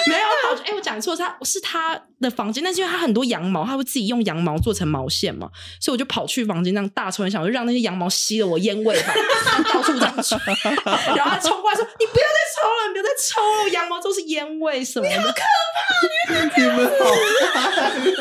[0.06, 5.50] 没有跑去，哎、我讲错，是他是他的房间，但是因为他很多羊毛，他会自己用羊毛做成毛线嘛，
[5.80, 9.14] 所以我就跑去房间那样大抽一下，我就让那些羊毛吸了我烟味吧，
[9.72, 10.38] 到处这样吹，
[11.16, 15.14] 然后他冲过来说：“你不要再抽了，你不要再抽了，羊毛都是烟味什么的。”
[16.56, 17.04] 你们好
[17.52, 17.60] 嗨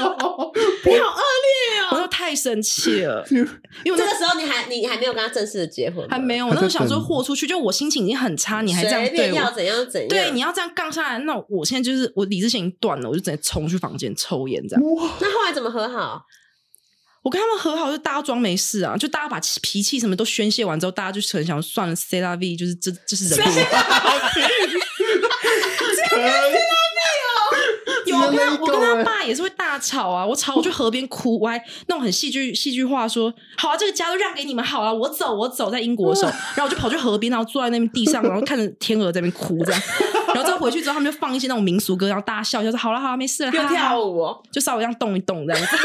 [0.02, 0.52] 哦！
[0.84, 2.03] 你好恶劣哦。
[2.24, 3.44] 太生气了， 因为
[3.92, 14.84] 我那这个时候你还你还没有跟他正式的结婚吗，还没有，我那时候想说豁出去，就我心情已经很差，你还这样对我，要怎样怎样，对，你要这样杠下来，那我现在就是我理智线已经断了，我就直接冲去房间抽烟这样。
[15.20, 16.26] 那后来怎么和好？
[17.24, 23.40] 我跟他们和好，就大家装没事啊，就大家把脾气什么都宣泄完之后，大家就很想算了，C 拉 V 就是这这是人
[28.62, 39.82] 我跟他爸也是会大吵啊，我吵我去河边哭，我还那种很戏剧戏剧化说，好啊，这个家都让给你们好了，我走我走，在英国的时候， 然后我就跑去河边，然后坐在那边地上，然后看着天鹅在那边哭这样，
[40.34, 45.78] 然后再回去之后，他们就放一些那种民俗歌，然后大家笑笑说，好了好了，没事了，又跳舞哦，就稍微这样动一动这样子，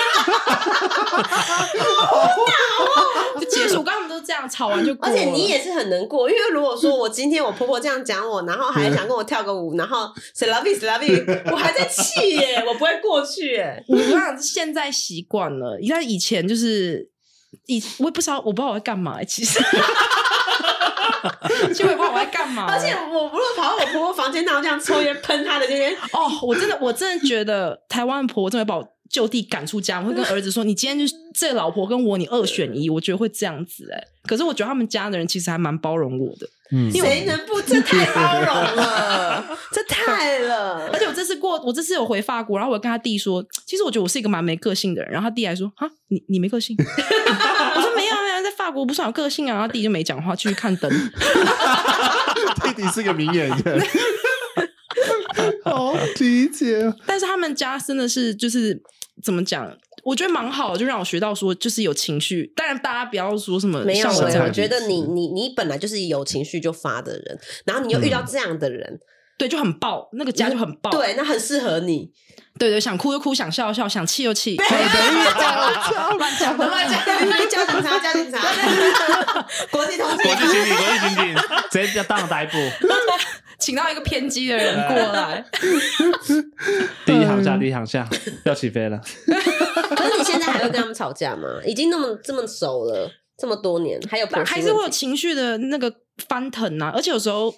[3.40, 3.78] 就结束。
[3.78, 13.84] 我跟他们都这样吵完就过而，且你也是很能过，因为如果说我今天我婆婆这样讲我，然后还想跟我跳个舞，然后 s l o v y s l o v y 我还在气耶，我不会过去耶。
[13.88, 17.08] 我我想现在习惯了，你看以前就是
[17.66, 19.58] 以我也不知道，我不知道我在干嘛、欸其实。
[21.72, 37.58] 其实我也不知道我在干嘛、而且我如果跑到我婆婆房间，然后这样抽烟喷她的这边，哦，我真的我真的觉得台湾婆婆真的把我就地赶出家，我会跟儿子说：“你今天就是这老婆跟我，你二选一。”我觉得会这样子哎、可是我觉得他们家的人其实还蛮包容我的，嗯因为谁能不？
[37.62, 40.98] 这太包容了， 这太了而。
[40.98, 45.10] 且我这次过，我这次有回法国，然后我跟他弟说，其实我觉得我是一个蛮没个性的人。
[45.10, 46.76] 然后他弟还说：“啊，你你没个性？”
[48.68, 50.90] 我说：“没有没有，在法国不算有个性啊。”然后弟就没讲话，继续看灯。
[52.62, 53.86] 弟弟是个名演员，
[55.64, 56.92] 好理解。
[57.06, 58.82] 但是他们家真的是就是
[59.22, 59.76] 怎么讲？
[60.04, 62.50] 我觉得蛮好的，就让我学到说，就是有情绪。
[62.56, 69.00] 当然，大家不要说什么没有我觉得你你你本来就是有情绪就发的人，然后你又遇到这样的人，
[69.38, 70.90] 对，就很爆，那个家就很爆。
[70.90, 72.10] 对，那很适合你。
[72.58, 74.56] 对对，想哭就哭，想笑就笑，想气就气。
[74.56, 78.38] 乱讲的乱讲的，叫警察叫警察，
[79.70, 80.22] 国际通缉。
[80.24, 81.36] 国际刑警，国际刑警，
[81.70, 82.58] 直接叫当场逮捕。
[83.60, 85.44] 请到一个偏激的人过来，
[87.04, 88.08] 第一行下，第一行下，
[88.44, 89.00] 要起飞了。
[89.26, 91.48] 可是你现在还会跟他们吵架吗？
[91.66, 95.92] 已经那么这么熟了，这么多年，还有还是会有情绪的那个
[96.28, 96.92] 翻腾啊。
[96.94, 97.52] 而且有时候，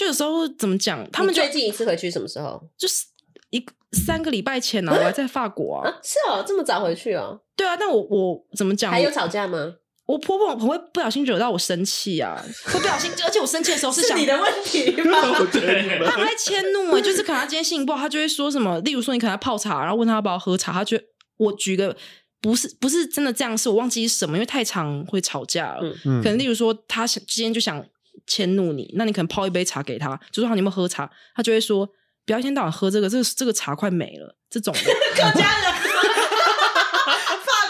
[0.00, 2.58] 就有时候怎么讲，他们就最近一次回去什么时候？
[2.78, 3.04] 就是
[3.50, 5.90] 一三个礼拜前呢、啊，我还在法国啊。
[5.90, 8.90] 啊，是哦，这么早回去哦，对啊，但我我怎么讲？
[8.90, 9.74] 还有吵架吗？
[10.06, 15.38] 我婆婆很会不小心惹到我生气啊，会不小心，而且我生气的时候是想你的问题吧？
[15.38, 21.04] 我觉得你们他很爱迁怒哎、就是可能她今天心情不好，他就会说什么，例如说你可能在泡茶，然后问她要不要喝茶，她觉得
[21.36, 21.94] 我举个
[22.40, 25.80] 不是不是真的这样，是我忘记是什么，因为太常会吵架了。
[26.06, 27.84] 嗯可能例如说她想今天就想
[28.26, 31.88] 迁怒你，那你可能泡一杯茶给他，就说好你有没有喝茶，他就会说
[32.24, 34.80] 不要一天到晚喝这个，这个这个茶快没了这种的。
[35.14, 35.82] 客家人，法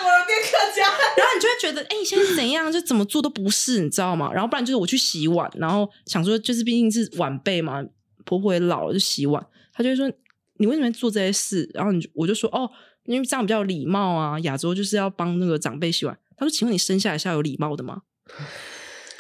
[0.03, 2.71] 国人变客家人，然后你就会觉得，哎、你现在是怎样？
[2.71, 4.31] 就怎么做都不是，你知道吗？
[4.33, 7.83] 然后不然就是我去洗碗，然后想说，就是毕竟是晚辈嘛，
[8.25, 10.11] 婆婆也老了，就洗碗，他就会说
[10.59, 11.71] 你为什么做这些事？
[11.75, 12.71] 然后你就我就说哦，
[13.05, 16.19] 因为这样比较有礼貌啊，亚洲就是要帮那个长辈洗碗。
[16.37, 18.03] 他说，请问你生下来是要有礼貌的吗？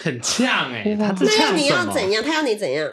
[0.02, 1.66] 很呛哎，他这那要你？
[1.66, 2.22] 要怎样？
[2.22, 2.90] 他要你怎样？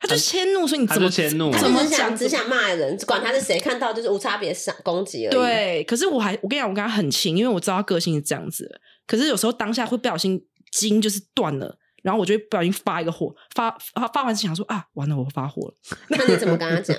[0.00, 8.80] 他就迁怒，说你他怎么就迁怒他怎么想只想骂人，管他是谁，看到就是无差别上攻击而已。，对，可是我还我跟你讲，我跟他很亲，因为我知道他个性是这样子的。
[9.08, 15.74] 可是有时候当下会不小心筋就是断了，然后我就会不小心发一个火，发发发完想说啊，完了，我发火了。
[16.10, 16.96] 那你怎么跟他讲？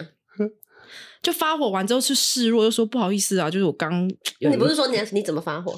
[1.24, 5.74] 就发火完之后是示弱，又说不好意思啊，就是我刚有你不是说你你怎么发火？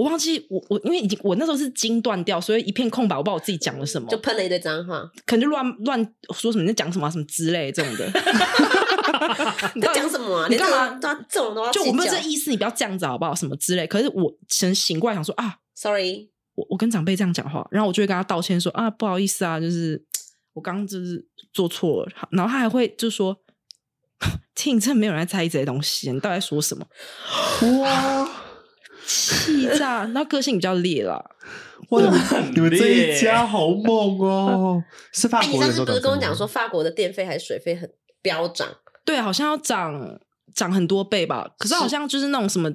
[0.00, 8.06] 我忘记我我因为已经我那时候是筋断掉，所以一片空白，我不知道我自己讲了什么，就喷了一堆脏话，可能就乱乱说什么你在讲什么啊、什么之类这种的。
[9.74, 10.46] 你在讲什么啊？
[10.48, 13.34] 你干嘛连这种都要就我没有这意思，你不要这样子好不好？
[13.34, 13.86] 什么之类。
[13.86, 20.02] 可是我可能醒过来想说啊，Sorry，我我跟长辈这样讲话，然后我就会跟他道歉说啊，不好意思啊，就是
[20.54, 23.36] 我刚刚就是做错了，然后他还会就说，
[24.54, 26.86] 听，真的没有人在在意这些东西，你到底在说什么？
[27.82, 28.30] 哇
[29.10, 30.04] 气炸！
[30.12, 31.22] 然后个性比较烈啦，
[31.90, 34.82] 哇，很你们这一家好猛哦！
[35.12, 37.90] 是法国人都上次不是跟我讲说法国的电费还是水费很
[38.22, 38.68] 飙涨？
[39.04, 40.20] 对，好像要涨
[40.54, 41.50] 涨很多倍吧？
[41.58, 42.70] 可是好像就是那种什么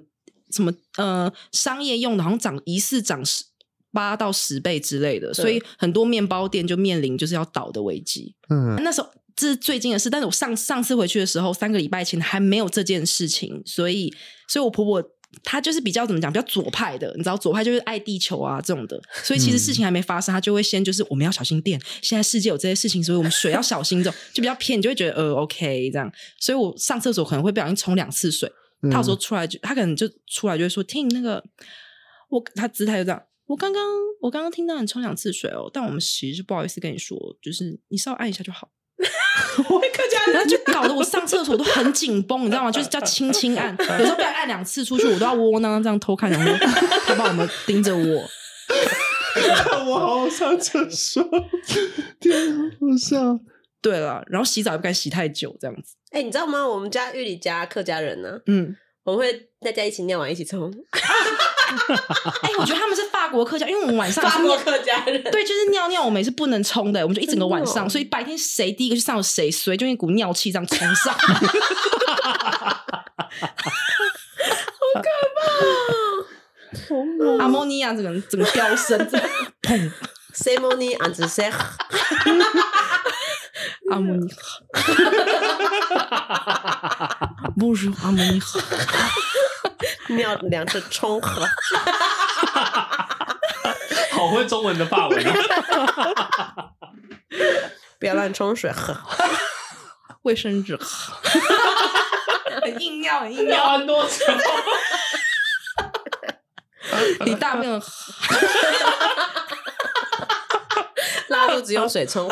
[0.52, 3.46] 什么呃商业用的，好像涨疑似涨十
[3.94, 8.36] 八到十倍之类的，所以很多面包店就面临就是要倒的危机。
[8.50, 14.14] 嗯，那时候这是最近的事，但是我上上次回去的时候，三个礼拜前还没有这件事情，所以，
[14.48, 15.02] 所以我婆婆
[15.44, 28.52] 她就是比较怎么讲，比较左派的，你知道，左派就是爱地球啊这种的，所以其实事情还没发生，他就会先就是我们要小心电，现在世界有这些事情，所以我们水要小心，这种就比较偏，你就会觉得呃 OK 这样，所以我上厕所可能会不小心冲两次水，
[28.92, 31.44] 他有时候出来就他可能就出来就会说听那个
[32.30, 33.22] 我他姿态就这样。
[33.48, 33.84] 我刚刚
[34.22, 38.72] 我刚刚听到你冲两次水哦，但我们其实不好意思跟你说，就是你稍微按一下就好。
[39.70, 42.72] 我会客家然后就搞得我上厕所都很紧绷，你知道吗？
[42.72, 46.52] 就是叫轻轻按，有时候不然按两次出去，我都要窝窝囊囊这样偷看，然后
[47.08, 48.30] 他把我们盯着我。
[49.88, 51.24] 我好上厕所，
[52.20, 53.40] 天啊，好笑。
[53.82, 55.96] 对了，然后洗澡也不敢洗太久，这样子。
[56.12, 56.68] 哎，你知道吗？
[56.68, 60.74] 我们家玉里家客家人呢，嗯，我们会大家一起尿完一起冲。
[62.44, 71.14] 哎、我觉得他们是法国客家，因为我们晚上法国客家人，对，就是尿尿，我们也是不能冲的，我们就一整个晚上，哦所以白天谁第一个去上谁随，就一股尿气这样冲上。
[71.14, 71.20] 好
[74.96, 75.10] 可
[77.38, 79.28] 怕阿莫尼亚整个整个飙升，这样
[79.64, 79.92] 砰
[80.34, 81.54] ！ceremony and the sex，
[83.92, 84.60] 阿姆尼哈
[87.58, 88.60] ，Bonjour，阿姆尼哈。
[90.10, 91.48] 尿两次冲喝。
[94.12, 95.34] 好会中文的法文啊！
[98.00, 98.96] 不要乱冲水喝。
[100.24, 100.78] 卫生纸，
[102.64, 103.66] 很硬要，很硬要要。
[103.66, 104.12] 玩多久？
[107.26, 107.80] 你大便了，
[111.28, 112.30] 拉肚子用水冲，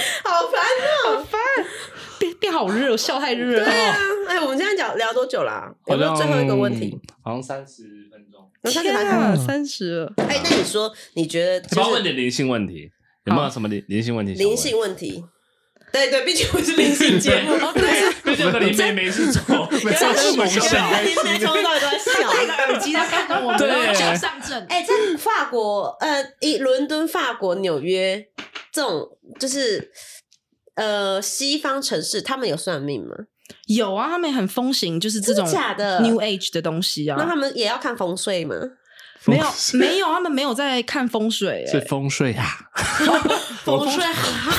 [0.24, 0.60] 好烦
[1.14, 1.26] 哦！
[2.18, 3.64] 变变好热，笑太热了。
[3.64, 3.96] 对啊，
[4.28, 5.72] 哎，我们现在讲聊多久啦？
[5.86, 8.50] 有没有最后一个问题？，好像三十分钟。
[8.70, 10.12] 天来啊，三十了。
[10.28, 12.90] 哎，那你说你觉得我就是问点灵性问题，
[13.26, 14.32] 有没有什么灵灵性问题？
[14.34, 15.24] 灵性，问题？
[15.92, 20.60] 对对，毕竟我是灵性节目， 对，毕竟 有个灵媒没事做，没这事么笑。
[21.02, 22.32] 灵媒从头到尾都在笑。
[22.32, 24.66] 戴个耳机在看着我们，对然后脚上阵。
[24.68, 28.26] 哎，在法国，呃，一伦敦、法国、纽约
[28.74, 29.08] 这种
[29.38, 29.92] 就是
[30.74, 33.14] 呃西方城市，他们有算命吗？
[33.66, 37.16] 有啊，他们很风行，就是这种假的 New Age 的东西啊。
[37.18, 38.56] 那他们也要看风水吗？
[39.26, 42.46] 没有没有，他们没有在看风水、是欸， 风水啊，
[43.64, 44.04] 风水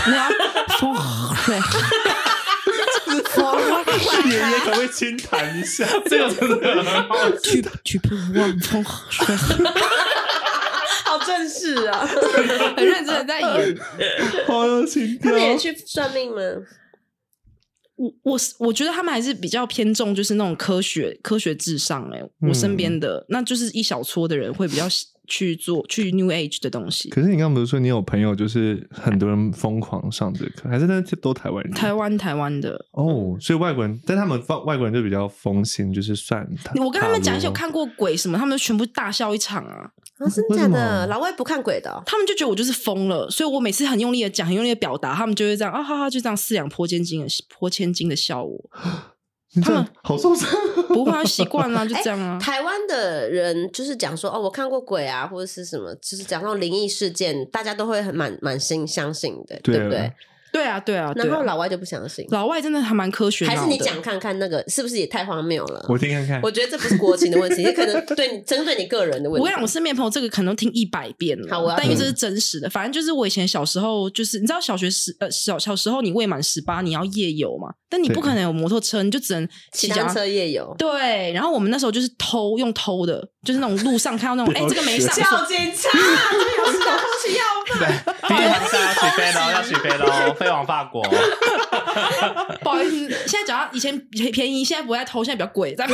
[0.07, 0.23] 没有
[0.79, 0.95] 风
[1.35, 1.59] 水。
[4.25, 5.85] 爷爷可不可以轻弹一下？
[6.09, 7.37] 这个真的很好笑。
[7.37, 9.35] 去去不忘风水，
[11.55, 12.05] 好正式啊！
[12.75, 13.77] 很认真的在演。
[14.47, 15.41] 好有情调他们。
[15.41, 16.41] 也去算命吗？
[17.95, 27.09] 我我是我觉得他们还是比较偏重就是那种科学科学至上哎、我身边的、那就是一小撮的人会比较喜去做去 New Age 的东西。
[27.09, 31.73] 可是你刚刚不是说你有朋友就是很多人疯狂上这课，还是那都台湾人？
[31.73, 36.73] 台湾台湾的，哦，所以外国人，但他们放外国人就比较风行，就是算塔。
[36.83, 39.91] 我跟他们讲一些有塔看过鬼什么，他们全部大笑一场啊。
[40.17, 41.07] 啊，真的假的？
[41.07, 47.27] 老外不看鬼的哦、他们就觉得我就是疯了，所以我每次很用力的讲，很用力的表达，他们就会这样啊哈哈，就这样四两拨千斤的
[47.59, 48.69] 拨千斤的笑我。
[49.55, 50.49] 罗，你这样好受伤。
[50.87, 52.39] 不会啊，习惯了， 就这样啊。
[52.39, 60.11] 台湾的人就是讲说哦，我看过鬼啊，或者是什么，就是讲那种灵异事件，大家都会很蛮蛮心相信的，对对不对？
[60.55, 65.85] 对啊，对啊，然后老外就不相信，老外真的还蛮科学的，还是你讲看看那个是不是也太荒谬了？
[65.87, 66.55] 我听看看我。
[66.55, 69.41] 觉得这不是国情的问题，也可能对你针对你个人的问题。
[69.41, 72.69] 我跟你讲，我身边的朋友这个可能听一百遍了，好我要但因为这是真实的。
[72.69, 86.87] 反正就是我以前小时候，就是你知道小学十呃小小时候你未满十八你要夜游嘛，但你不可能有摩托车，你就只能骑单车夜游，对，然后我们那时候就是偷用偷的，就是那种路上看到那种，哎、这个没上锁，警 察，这有事偷
[87.21, 87.43] 骑要
[87.77, 91.03] 对，第一航下要起飞喽，要起飞喽， 飞往法国。
[92.61, 95.91] 不好意思，现在只要以前便宜，现在不会再偷，现在比较贵，这样。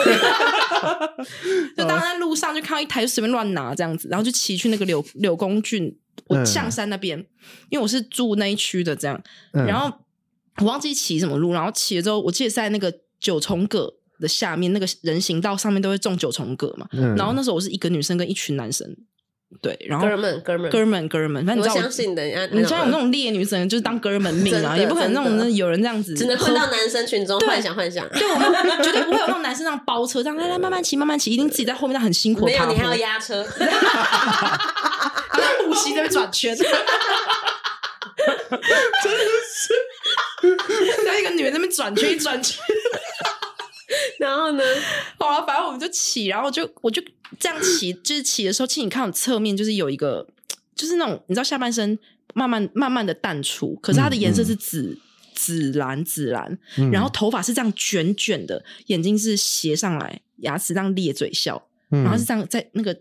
[1.78, 5.94] 就当时在路上就看到一台就随便乱拿这样子，然后就骑去那个柳柳公郡，
[6.46, 7.18] 象山那边，
[7.70, 9.22] 因为我是住那一区的这样，
[9.54, 9.92] 嗯然后
[10.58, 18.88] 我忘记骑什么路，然后骑了之后，我记得在那个九重葛的下面，那个人行道上面都会种九重葛嘛，嗯然后那时候我是一个女生跟一群男生，
[19.62, 28.08] 对，然后哥们哥们哥们哥们，反正你我知道我相信的，你你像有那种烈女神，就是当哥们命啊，也不可能那种那有人这样子，只能混到男生群中幻想幻想。
[28.10, 32.66] 对我们绝对不会有那种男生那样包车，这样来来慢慢骑慢慢骑，一定自己在后面那很辛苦没有。
[32.72, 36.72] 你还要压车，他在呼吸在那边转圈， 真的
[39.54, 39.74] 是，
[41.06, 42.58] 在一个女人在那边转圈一转圈。
[44.20, 44.64] 然后呢？
[45.20, 47.02] 好了，反正我们就骑，然后就我就
[47.40, 50.28] 这样骑， 就是骑的时候，其实你看我侧面就是有一个，
[50.76, 51.98] 就是那种你知道下半身
[52.34, 54.98] 慢慢慢慢的淡出，可是它的颜色是紫。
[55.34, 62.96] 紫蓝紫蓝，嗯然后头发是这样卷卷的，眼睛是斜上来，牙齿这样咧嘴笑，嗯然后是这样在那个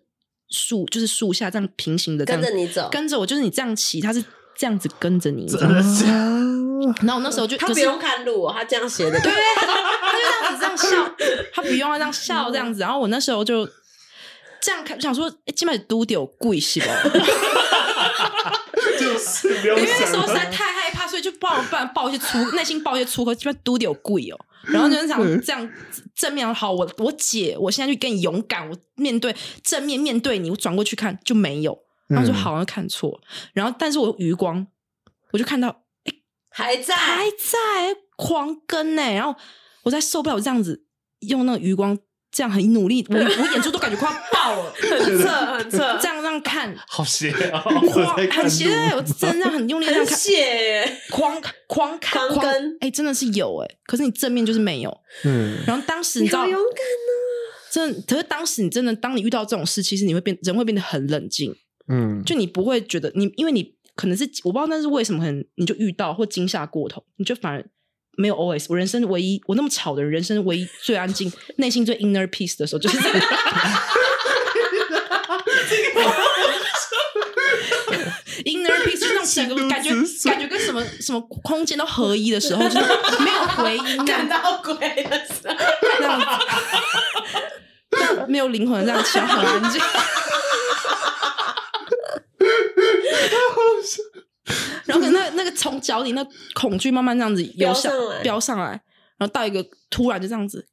[0.49, 4.25] 树就是树下这样平行的跟着你走跟着我，就是你这样骑，它是
[4.61, 6.05] 这样子跟着你，真的是
[7.01, 9.19] 然后我那时候就他不用看路哦，他这样写的。
[9.19, 9.67] 对，他
[10.13, 11.15] 就这样子这样笑，
[11.55, 12.81] 他不用要这样笑这样子。
[12.81, 13.67] 然后我那时候就
[14.61, 16.87] 这样看，想说，哎，今晚都有贵是吧？
[18.99, 24.39] 就是 因为那时想候实在太害怕，所以就爆爆爆一些粗，内心爆一些粗口，基本上都有贵哦。
[24.65, 25.67] 然后就是想这样
[26.15, 29.35] 正面好，我我姐，我现在就跟你勇敢，我面对
[29.65, 31.79] 正面面对你，我转过去看就没有，
[32.11, 33.19] 然后就嗯好像看错，
[33.55, 34.67] 然后但是我有余光，
[35.33, 35.85] 我就看到
[36.51, 39.35] 还在，还在狂跟呢、然后
[39.85, 40.85] 我在受不了这样子
[41.21, 41.97] 用那个余光
[42.31, 47.63] 这样很努力，我我眼珠都感觉快要爆了， 很侧很侧，这样这样看， 好邪哦！
[47.65, 51.01] 哇我在看很邪路，我真的这样很用力这样看，血耶。
[51.11, 55.01] 狂狂看狂跟哎、真的是有哎、可是你正面就是没有。
[55.25, 57.11] 嗯，然后当时你知道勇敢哦！
[57.71, 61.55] 真的，可是当时你真的，当你遇到这种事，其实你会变人会变得很冷静，
[61.91, 67.65] 嗯，就你不会觉得你，因为你可能是我不知道那是为什么，可能你就遇到或惊吓过头，你就反而
[68.17, 68.67] 没有 OS。
[68.69, 73.21] 我人生唯一我那么吵的人，人生唯一最安静、内心最 inner peace 的时候，就是这个。
[78.45, 79.91] inner peace 就是那种整个 感觉
[80.25, 82.79] 感觉跟什么什么空间都合一的时候，就是
[83.23, 84.75] 没有回音，感到鬼
[85.05, 85.55] 的时候，
[85.99, 86.27] 这样子，
[88.29, 89.81] 没有灵魂这样骑，很安静。
[94.87, 98.71] 然后那那个从脚底那恐惧慢慢这样子飙上来飙上来，
[99.19, 100.67] 然后到一个突然就这样子，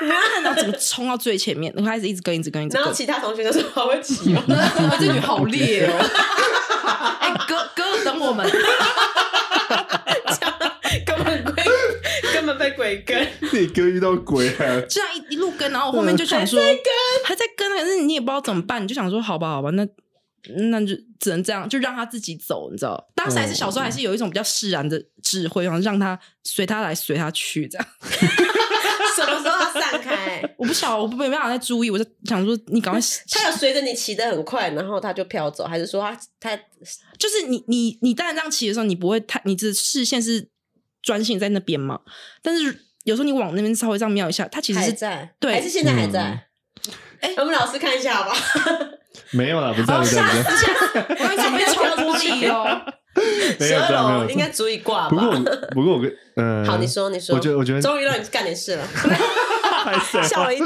[0.00, 2.82] 然后整个冲到最前面，然后开始一直跟一直跟一直跟。
[2.82, 5.92] 然后其他同学都说好会骑哦，啊 这女好烈哦！
[7.20, 8.50] 哎、哥哥等我们，
[11.06, 11.64] 根本鬼
[12.32, 14.82] 根本被鬼跟，你哥遇到鬼啊？
[14.88, 16.60] 这样一一路跟，然后我后面就想说
[17.24, 19.86] 还在跟，可是你也不知道怎么办，你就想说好吧好吧，那
[20.70, 23.12] 那就只能这样，就让他自己走，你知道？
[23.14, 27.86] 当时还是小时候，还是有一种比较释然的智慧，然后让他随他来随他去这样。
[29.14, 30.42] 什么时候要散开？
[30.56, 36.56] 我不晓得，我没办法再注意，我就想说你赶快，他有随着你骑得很快，然后他就飘走，还是说他他
[37.18, 40.48] 就是你你你当然这样骑的时候，你不会太，你的视线是
[41.02, 42.00] 专心在那边嘛，
[42.42, 45.34] 但是有时候你往那边稍微这样瞄一下，他其实是在？
[45.38, 46.48] 对还是现在还在？
[47.20, 48.38] 哎我们老师看一下好不好？
[49.32, 52.80] 没有啦，不在不在不在，我跟你讲被抽玻璃哦。
[53.60, 55.52] 没十二有没有楼应该足以挂不过吧？
[55.72, 58.84] 不过我跟嗯，好，你说你说，我觉得我觉得终于让你干点事了，
[60.24, 60.64] 笑了一集。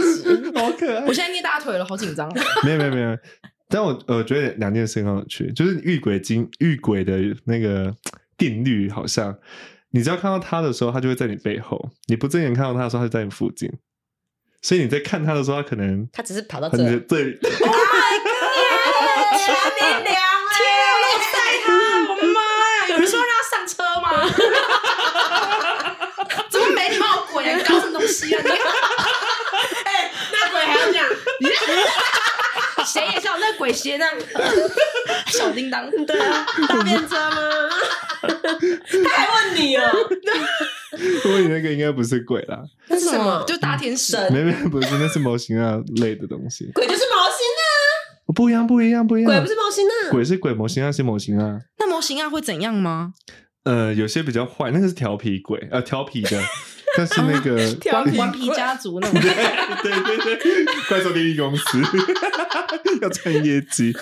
[0.55, 1.13] 好可爱我。
[1.13, 2.33] 现在捏大腿了，好紧张。
[2.63, 3.17] 没有没有没有，
[3.69, 7.93] 但我我觉得两件事很有趣，就是遇鬼经遇鬼的那个
[8.39, 9.37] 定律，好像
[9.91, 13.71] 你只要看到他的时候，他就会在你背后；你不正眼看到他的时候，他就在你附近。
[14.63, 17.39] 所以你在看他的时候，他可能他只是跑到这，很天对，
[28.07, 28.43] 西啊！
[29.85, 31.07] 哎、那鬼还要这样？
[31.41, 31.49] 你
[32.87, 34.05] 谁也笑那鬼鞋呢？
[35.29, 37.39] 小叮当，对啊，大便车吗？
[38.23, 39.83] 他还问你哦。
[41.25, 43.43] 我问你那个应该不是鬼啦，那是什么？
[43.47, 44.17] 就大天使？
[44.31, 46.71] 没没，不是，那是模型啊类的东西。
[46.75, 49.31] 鬼就是模型啊，不一样，不一样，不一样。
[49.31, 51.59] 鬼不是模型啊，鬼是鬼，模型啊是模型啊。
[51.79, 53.13] 那模型啊会怎样吗？
[53.65, 56.41] 呃，有些比较坏，那个是调皮鬼，啊，调皮的。
[56.97, 57.55] 但是那个
[57.93, 59.21] 顽顽皮家族那种。
[59.21, 59.31] 对
[59.93, 61.81] 对对对，怪兽电力公司
[63.01, 63.95] 要赚业绩，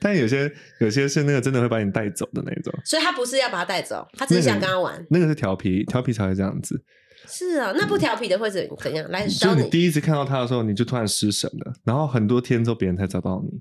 [0.00, 5.04] 但有些有些是那个真的会把你带走的那种，所以他不是要把他带走，他只是想跟他玩。
[5.10, 6.82] 那个是调皮，调皮才会这样子。
[7.28, 9.30] 是啊，那不调皮的会怎怎样来你？
[9.30, 13.60] 是你第一次看到他的时候，你就突然失神了，然后很多天之后别人才找到你，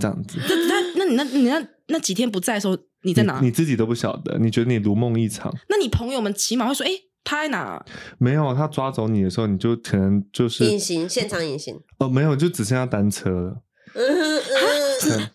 [0.00, 0.38] 这样子。
[0.48, 3.38] 那那那你那你那那几天不在的时候，你在哪？
[3.42, 5.54] 你自己都不晓得，你觉得你如梦一场。
[5.68, 6.90] 那你朋友们起码会说：“哎，
[7.22, 7.84] 他在哪
[8.18, 11.78] 没有他抓走你的时候，你就可能就是隐形，现场隐形。
[11.98, 13.62] 哦，没有，就只剩下单车了。
[13.94, 14.42] 嗯哼
[15.10, 15.30] 嗯，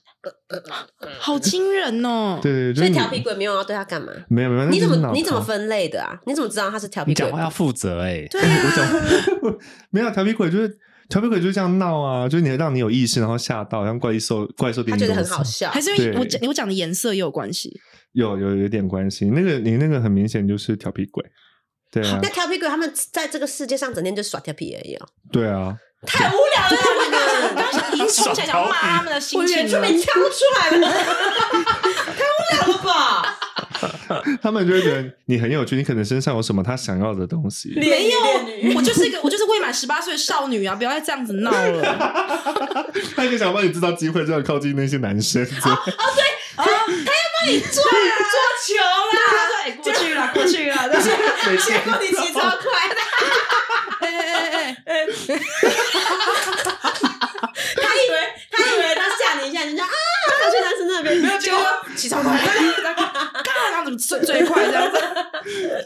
[1.19, 2.39] 好惊人哦！
[2.41, 4.11] 对对，就是所以调皮鬼没有要对他干嘛？
[4.29, 6.17] 没有没有，你怎么你怎么分类的啊？
[6.25, 7.37] 你怎么知道他是调皮鬼你讲？
[7.37, 8.25] 话要负责哎。
[8.31, 9.57] 对啊，我讲
[9.91, 10.77] 没有调皮鬼，就是
[11.09, 15.79] 调皮鬼就是这样闹啊，就是你让你有意识，然后吓到，像怪兽怪兽电影他觉得很好，笑还。
[15.79, 17.71] 是因为我讲我讲的颜色也有关系。
[18.13, 19.25] 有有有点关系。
[19.25, 21.23] 那个你那个很明显就是调皮鬼，
[21.91, 25.75] 对啊那调皮鬼他们在这个世界上整天就耍调皮而已哦，对啊，
[26.05, 27.09] 太无聊了，他们
[27.71, 29.63] 刚刚已经冲起来想要骂他们的心我情了。
[29.63, 33.39] 原住民跳出来了， 太无聊了吧？
[34.41, 37.73] 他们就会觉得你很有趣，你可能身上有什么他想要的东西。
[37.75, 38.17] 没有，
[38.75, 40.75] 我就是一个我就是未满十八岁的少女啊！
[40.75, 42.93] 不要再这样子闹了。
[43.15, 45.45] 他就想帮你制造机会，就要靠近那些男生。
[47.47, 48.35] 你做做
[48.65, 49.19] 球啦，
[49.63, 50.89] 哎，过去了，过去了。
[50.91, 51.09] 但是，
[51.65, 52.95] 结果你骑超快的，
[53.99, 54.23] 哎哎
[54.85, 55.05] 哎哎，
[57.75, 58.15] 他以为
[58.51, 59.87] 他以为他吓你一下，你就啊，
[60.41, 61.59] 跑去男生那边，没有结果
[61.95, 62.37] 起床快，
[63.43, 64.99] 干，然后怎么最最快这样子？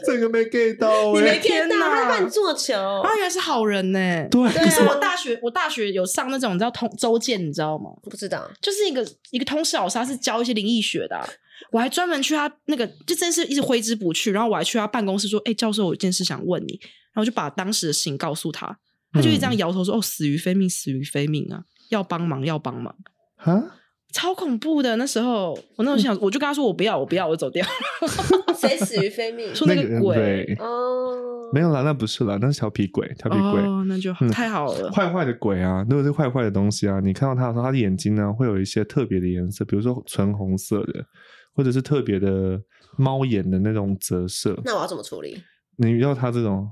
[0.06, 3.98] 这个没 get 到你哎、没骗到，他帮你做球，他，原来是好人呢。
[4.30, 7.90] 对，对是我大学，我大学有上那种你知道通周建，你知道吗？
[8.02, 11.28] 不知道，就是一个一个通识老师，他是教一些灵异学的啊、
[11.72, 14.32] 我还专门去他那个，就真是一直挥之不去。
[14.32, 16.80] 然后我还去他办公室说：“哎、教授，我有件事想问你。”
[17.12, 18.78] 然后就把当时的事情告诉他，
[19.12, 22.94] 他就一直这样摇头说：“哦，死于非命，死于非命啊，要帮忙，要帮忙。”
[23.36, 23.76] 啊，
[24.12, 24.96] 超恐怖的。
[24.96, 27.66] 那时候我那时候想，我就跟他说：“我不要，我不要，我走掉。
[28.58, 29.52] 谁死于非命？
[29.56, 33.60] 说那个鬼对，哦，没有啦，那不是啦，那是调皮鬼，调皮鬼。
[33.62, 34.90] 哦，那就嗯太好了。
[34.92, 41.06] 坏坏的鬼啊，如果是坏坏的东西啊，你看到他的时候，他的眼睛呢会有一些特别的颜色，比如说纯红色的，
[41.54, 42.60] 或者是特别的
[42.96, 44.56] 猫眼的那种折射。
[44.64, 45.42] 那我要怎么处理？
[45.76, 46.70] 你要他这种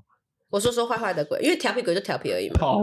[0.51, 2.79] 我说说坏坏的鬼，因为调皮鬼就调皮而已嘛，跑，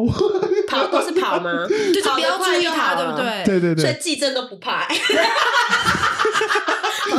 [0.68, 1.66] 跑都是跑吗？
[1.68, 3.18] 就是不要注意他，对不？
[3.18, 3.44] 对？
[3.46, 4.88] 对对对所以记正都不怕，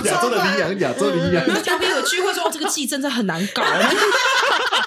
[0.04, 3.62] 亚洲的羚羊，亚洲羚羊，那调皮鬼聚会说：“哦，这个气真的很难搞。”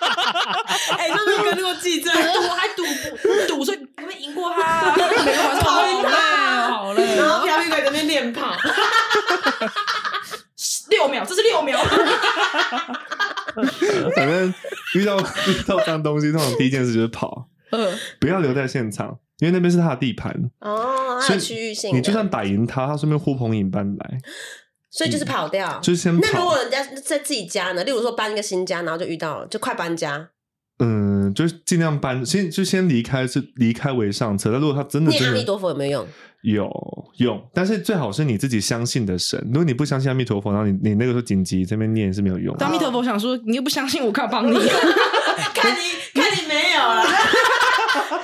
[0.97, 2.84] 哎，他们跟那个记者，赌还赌
[3.22, 4.91] 不赌，所以可不可以赢过他？
[4.95, 5.01] 每
[5.36, 6.16] 个晚上跑赢好累
[6.70, 7.22] 好累哦。
[7.24, 8.55] 然后调皮鬼在那边练跑，
[10.89, 11.80] 六秒，这是六秒。
[14.16, 14.53] 反正
[14.95, 20.32] 遇到遇到脏东西，通常第一件事就是跑，嗯，不要留在现场，因为那边是他的地盘。
[20.60, 24.18] 哦，它所以有区域性，你就算打赢他，他顺便呼朋引伴来，
[24.92, 26.58] 所以就是跑掉，就是先跑那如果。
[26.58, 27.84] 人家在自己家呢？
[27.84, 30.30] 例如说搬一个新家，然后就遇到了，就快搬家，
[30.80, 34.52] 嗯，就是尽量搬，先就先离开，是离开为上策。
[34.52, 36.08] 但如果他真的真的念阿弥陀佛有没有用？
[36.42, 36.70] 有
[37.18, 39.40] 用，但是最好是你自己相信的神。
[39.48, 42.66] 如果你不相信阿弥陀佛，然后你你那个时候紧急这边念是没有用的。
[42.66, 44.56] 阿弥陀佛想说，你又不相信我，干嘛帮你？
[45.54, 45.80] 看你
[46.14, 47.04] 看你没有了，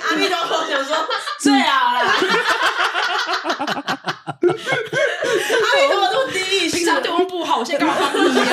[0.09, 0.95] 阿弥陀佛想说
[1.39, 2.13] 最好了，
[6.69, 8.45] 平常对我不好，我现在干嘛帮 你啊？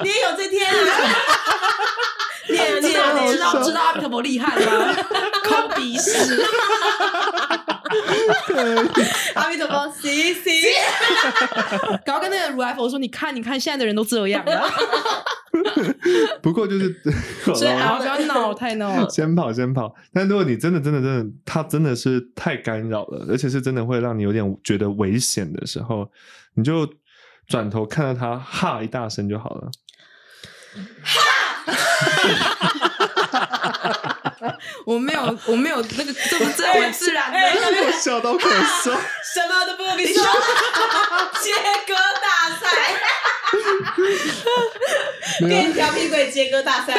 [0.02, 0.76] 你也有这天啊？
[2.48, 3.52] 你也知道知念啊！
[3.52, 4.94] 道知道阿弥陀佛厉害吗？
[5.44, 6.42] 抠鼻屎，
[9.34, 10.34] 阿弥陀佛 C，
[12.04, 14.68] 然后跟那个如来佛说：“你看，你看，现在的人都这样了！
[16.42, 16.94] 不过就是，
[17.54, 19.08] 所以啊，不要闹，太闹了。
[19.08, 19.94] 先跑先跑。
[20.12, 26.08] 但如果你真的真的真的，他真的是太干扰了，而且是真的会让你有点觉得危险的时候，
[26.60, 26.86] 你就
[27.48, 29.70] 转头看到他哈一大声就好了。
[34.84, 37.38] 我没有，我没有那个这么这么自然的。
[37.38, 38.84] 我笑到咳嗽。
[38.84, 40.22] 什么都不必说，
[41.40, 41.52] 接
[41.86, 42.62] 歌大赛，
[45.46, 46.94] 变调皮鬼接歌大赛，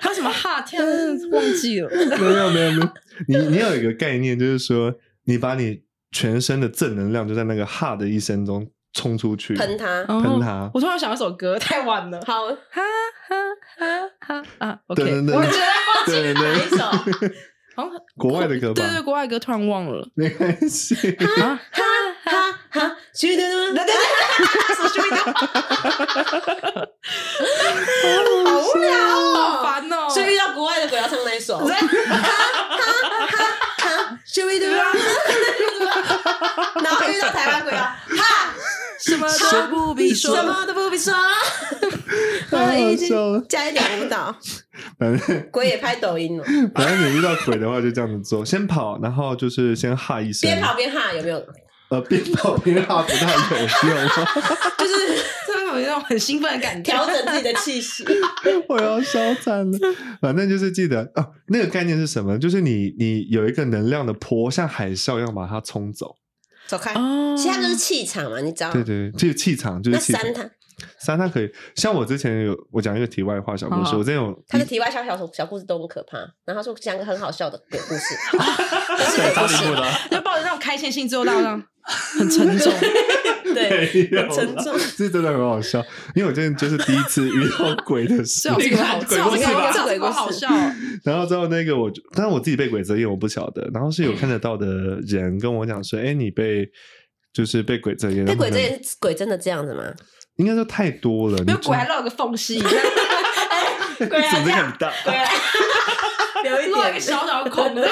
[0.00, 0.84] 还有什么哈天，
[1.30, 1.88] 忘记了。
[1.90, 2.88] 没有没有没有，
[3.28, 5.82] 你你要有一个概念，就是说你把你
[6.16, 10.00] 全身的正能量就在那个哈的一声中冲出去，喷他。
[10.08, 12.18] 哦喷他我突然想到一首歌，太晚了。
[12.26, 12.56] 好，哈
[13.28, 13.36] 哈
[13.76, 15.58] 哈哈啊我觉得忘记
[16.06, 16.84] 对对哪一对，首？
[17.76, 20.94] 好像国外的歌吧对对，国外歌突然忘了没关系。
[20.94, 21.60] 哈。
[21.70, 21.82] 哈
[22.24, 23.92] 哈哈，去的对对对，
[24.74, 25.16] 手去的，
[28.46, 29.62] 好无聊好哦。
[29.62, 30.08] 烦哦！
[30.08, 31.58] 所以遇到国外的鬼要唱哪一首？
[31.58, 32.16] 哈哈哈
[33.76, 34.66] 哈，去的
[36.82, 37.94] 然后遇到台湾鬼要哈，
[39.00, 41.14] 什么都不必说，什么都不必说，
[42.50, 44.34] 太好笑了加一点舞蹈，
[44.98, 51.42] 反正鬼也拍抖音了，反正你遇到鬼的话就这样子做，先跑，然后就是先哈一声，边跑边哈，有没有？
[51.88, 54.08] 呃边跑边哈不太有用，
[54.76, 55.24] 就是
[55.72, 56.90] 有一种很兴奋的感觉。
[56.92, 58.04] 调整自己的气息。
[58.68, 59.78] 我要消惨了。
[60.20, 62.36] 反正就是记得哦，那个概念是什么？
[62.40, 66.16] 就是你你有一个能量的波，像海啸一样把它冲走。
[66.66, 68.72] 走开，哦其他就是气场嘛，你知道？
[68.72, 70.34] 对对，这个气场就是那气场三。
[70.34, 70.50] 他
[70.98, 78.14] 三它可以，像我之前有我讲一个题外话小故事，好我之前有他的题外小小小故事都很可怕，然后他说讲个很好笑的鬼故事，
[78.98, 81.62] 都是鬼故事，张立部的，就抱着那种开心心，之后到让
[82.18, 82.72] 很沉重。
[83.54, 84.76] 对，很沉重。
[84.98, 85.82] 这真的很好笑，
[86.14, 89.46] 因为我真的就是第一次遇到鬼的 事鬼好是个故事
[90.10, 90.72] 好笑哦。
[91.04, 93.70] 然后之后那个我就，但是我自己被鬼遮眼，我不晓得。
[93.72, 94.66] 然后是有看得到的
[95.06, 96.68] 人跟我讲说，哎，你被
[97.32, 99.84] 就是被鬼遮眼，被鬼遮眼鬼真的这样子吗？
[100.36, 105.30] 应该说太多了，没有你鬼还露个缝隙，鬼组织很大，鬼啊，
[106.44, 107.82] 留一露一个点小小的孔的。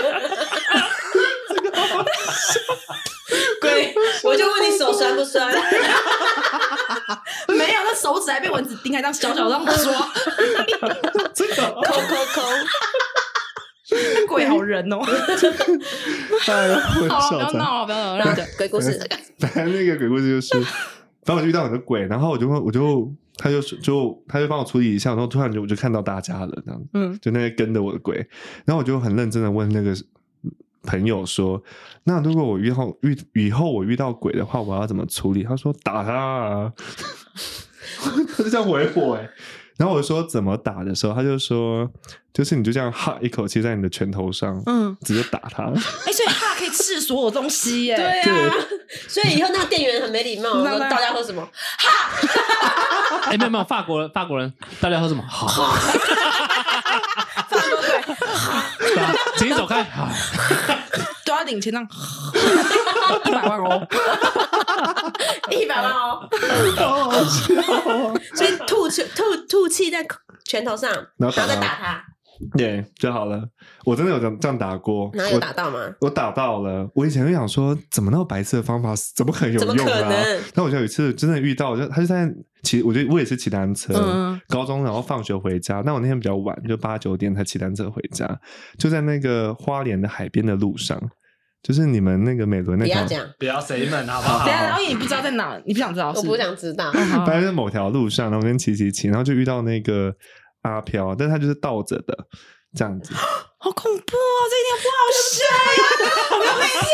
[3.61, 5.51] 鬼，我就问你手酸不酸？
[7.49, 10.11] 没有，那手指还被蚊子叮，还这样小小这样抓。
[11.34, 12.42] 真的抠抠抠，
[14.14, 14.99] 那 鬼好人哦。
[16.47, 17.57] 哎呀，我好了，不。
[17.57, 18.47] 要闹了，不要闹了，让讲。
[18.59, 19.01] 鬼故事。
[19.38, 20.55] 反正那个鬼故事就是，
[21.25, 28.16] 反正我就遇到很多鬼，然后我就我就他就就他就帮我处理一下，然后突然就我就看到大家了，这样子，嗯，就那些跟着我的鬼，
[28.64, 29.95] 然后我就很认真的问那个
[30.83, 31.62] 朋友说，
[32.05, 35.43] 那如果我遇到遇以后我遇到鬼的话，我要怎么处理？
[35.43, 36.72] 他说打他啊，
[38.37, 39.31] 他就这样回我哎、
[39.79, 41.91] 然后我说怎么打的时候，他就说，
[42.33, 45.64] 就是你就这样哈一口气在你的拳头上，嗯，直接打他。
[45.64, 46.29] 哎，所以
[47.01, 47.97] 所有东西耶。
[47.97, 48.55] 对啊，
[49.09, 51.42] 所以以后那个店员很没礼貌，说那那大家喝什么？
[51.78, 51.88] 哈
[53.30, 55.22] 哎，没有没有，法国人法国人，大家喝什么？
[55.28, 55.47] 好，
[57.49, 58.03] 法国鬼，
[58.78, 59.82] 对啊请你走开。
[59.84, 60.09] 好
[61.24, 61.88] 都要领钱这样，
[63.24, 63.86] 一百万哦。
[65.51, 66.28] 一百万哦，
[66.76, 67.55] 好好笑
[67.86, 70.07] 哦所以吐气吐吐气在
[70.45, 72.05] 拳头上，然后然后打他
[72.59, 73.43] 对，就好了。
[73.85, 75.95] 我真的有这样这样打过，然后有我打到吗？
[76.01, 76.89] 我打到了。
[76.95, 80.41] 我以前就想说，怎么那么白痴的方法，怎么可能有用啊可能？
[80.55, 82.28] 但我就有一次真的遇到，就他就在
[82.62, 85.82] 骑，我觉得我也是骑单车，嗯高中然后放学回家。
[85.85, 88.26] 那我那天比较晚，就八九点才骑单车回家，
[88.78, 91.01] 就在那个花莲的海边的路上，
[91.62, 94.57] 就是你们那个美伦那条不要，讲，不要谁们好不好等一？
[94.57, 96.12] 下， 然后你不知道在哪，你不想知道？
[96.16, 96.91] 我不想知道。
[96.91, 97.24] 好。
[97.24, 100.14] 反正是某条路上，然后跟骑骑骑，然后就遇到那个
[100.65, 102.27] 阿飘，但他就是倒着的
[102.77, 103.15] 这样子。
[103.65, 104.45] 好恐怖哦！
[104.51, 104.99] 这一点不好
[105.33, 105.81] 笑呀！
[106.33, 106.85] 我们每天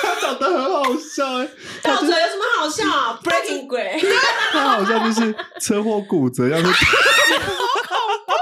[0.00, 1.46] 他长得很好笑哎、
[1.82, 4.00] 倒着有什么好笑啊？Breaking 鬼，
[4.52, 6.74] 他好像就是车祸骨折，样子好
[7.86, 7.94] 恐
[8.26, 8.32] 怖，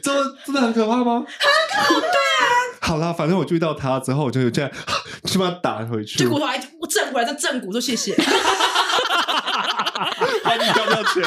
[0.00, 1.24] 真的 真的很可怕吗？
[1.26, 2.10] 很可怕，对啊。
[2.80, 4.70] 好啦，反正我注意到他之后，我就这样
[5.26, 6.18] 就把他打回去。
[6.20, 6.46] 这骨头
[6.80, 8.14] 我正回来，再正骨，说谢谢。
[10.44, 11.22] 哎，你要不要钱？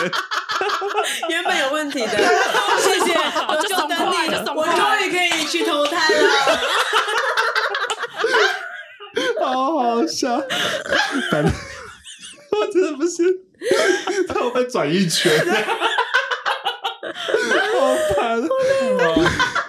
[1.30, 2.12] 原本有问题的，
[2.80, 3.14] 谢谢，
[3.48, 4.16] 我就等你
[4.56, 6.30] 我快终于可以去投胎了。
[9.46, 10.42] 好好笑，
[11.32, 11.52] 反正
[12.52, 13.24] 我真的不是，
[14.28, 15.32] 他会被转一圈，
[17.74, 18.42] 好烦。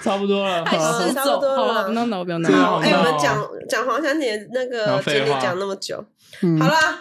[0.02, 0.62] 差不多了。
[0.62, 2.86] 太好失重，差不多了好了，不闹闹，不要闹好，闹。
[2.86, 6.04] 哎，好我们讲讲黄山姐那个经历讲那么久，
[6.42, 6.98] 嗯好啦，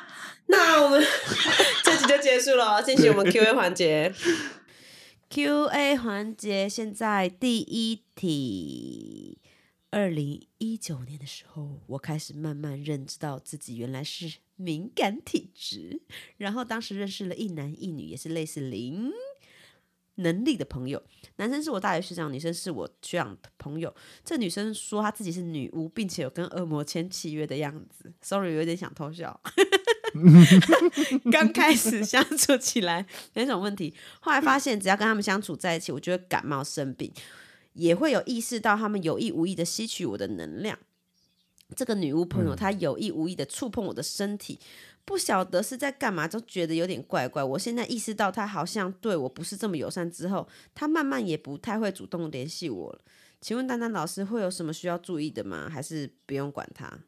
[0.47, 1.01] 那我们
[1.83, 4.13] 这集就结束了，进行我们 Q&A 环节。
[5.29, 9.39] Q&A 环节，现在第一题。
[9.89, 16.01] 二零一九年的时候，我开始慢慢认知到自己原来是敏感体质，
[16.37, 19.11] 然后当时认识了一男一女，也是类似零
[20.15, 21.03] 能力的朋友。
[21.35, 23.93] 男生是我大学学长，女生是我学长的朋友。
[24.25, 28.11] 这女生说她自己是女巫，并且有跟恶魔签契约的样子。
[28.21, 29.39] Sorry，有点想偷笑。
[31.31, 37.11] 刚开始相处起来没什么问题，后来发现只要跟他们相处在一起，我就会感冒生病。
[37.73, 40.77] 也会有意识到他们有意无意的吸取我的能量。
[41.75, 44.59] 这个女巫朋友，她有意无意的触碰我的身体，
[45.03, 47.43] 不晓得是在干嘛，就觉得有点怪怪。
[47.43, 52.99] 我现在意识到她好像对我不是这么友善之后，她慢慢也不太会主动联系我了。
[53.41, 55.67] 请问丹丹老师会有什么需要注意的吗？
[55.67, 56.99] 还是不用管她？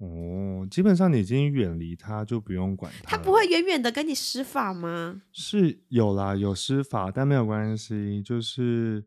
[0.00, 3.16] 哦，基本上你已经远离他，就不用管他。
[3.16, 5.20] 他不会远远的跟你施法吗？
[5.30, 8.22] 是有啦，有施法，但没有关系。
[8.22, 9.04] 就是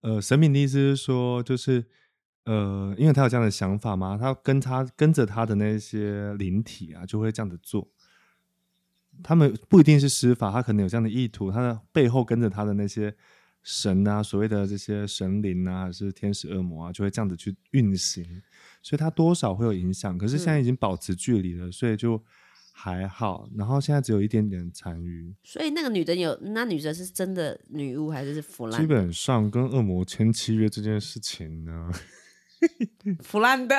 [0.00, 1.84] 呃，神明的意思是说，就是
[2.44, 7.90] 呃，因为他有这样的想法嘛，他跟他跟着他的那些灵体啊，就会这样子做。
[9.24, 13.12] 他们不一定是施法，他可能有这样的意图，他的背后跟着他的那些
[13.64, 18.24] 神啊，所谓的这些神灵啊，还是天使恶魔啊，就会这样子去运行，
[18.87, 20.17] 所以他多少会有影响。
[20.17, 22.21] 可是现在已经保持距离了，所以就
[22.71, 23.47] 还好。
[23.55, 28.95] 然后现在只有一点点残余，所以那个女的有，那女的是真的女巫还是是腐烂基的？
[28.95, 31.91] 本上跟恶魔签契约这件事情呢，
[33.21, 33.75] 腐烂的。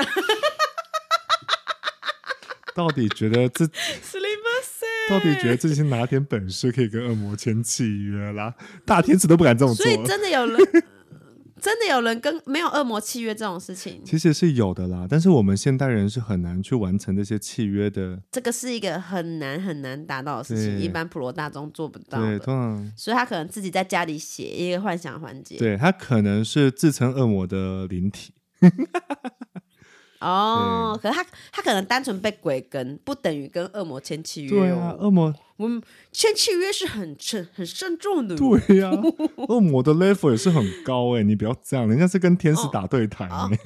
[2.74, 8.53] 到底觉得自 すみません到底觉得自己是哪点本事可以跟恶魔签契约啦？
[8.85, 9.93] 大天使都不敢这么做所。
[9.93, 10.59] 以真的有人，
[11.60, 18.20] 真的有人跟没有恶魔契约这种事情，其实是有的啦，但是我们现代人是很难去完成这些契约的。
[18.32, 25.57] 这个是一个很难很难达到的事情，一般普罗大众做不到对，通常所以他可能自己在家里写一个幻想环节。
[25.57, 28.34] 对他可能是自称恶魔的灵体，
[30.20, 35.05] 哦，可是他他可能单纯被鬼跟，不等于跟恶魔签契约对啊，哦。
[35.05, 38.36] 恶魔我们签契约是很慎很慎重的。
[38.36, 38.91] 对呀、
[39.49, 43.59] 恶魔的 level 也是很高哎、你不要这样，人家是跟天使打对台、哦欸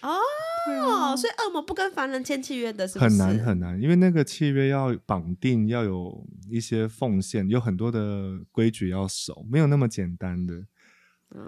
[0.02, 3.10] 哦，所以恶魔不跟凡人签契约的，是不是？
[3.10, 10.54] 很难很难，因为那个契约要绑定，要有一些奉献，有很多的规矩要守，没有那么简单的。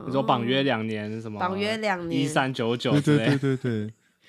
[0.07, 1.41] 你说绑约两年什么？
[1.41, 3.57] 绑约两年一三九九对之类对对对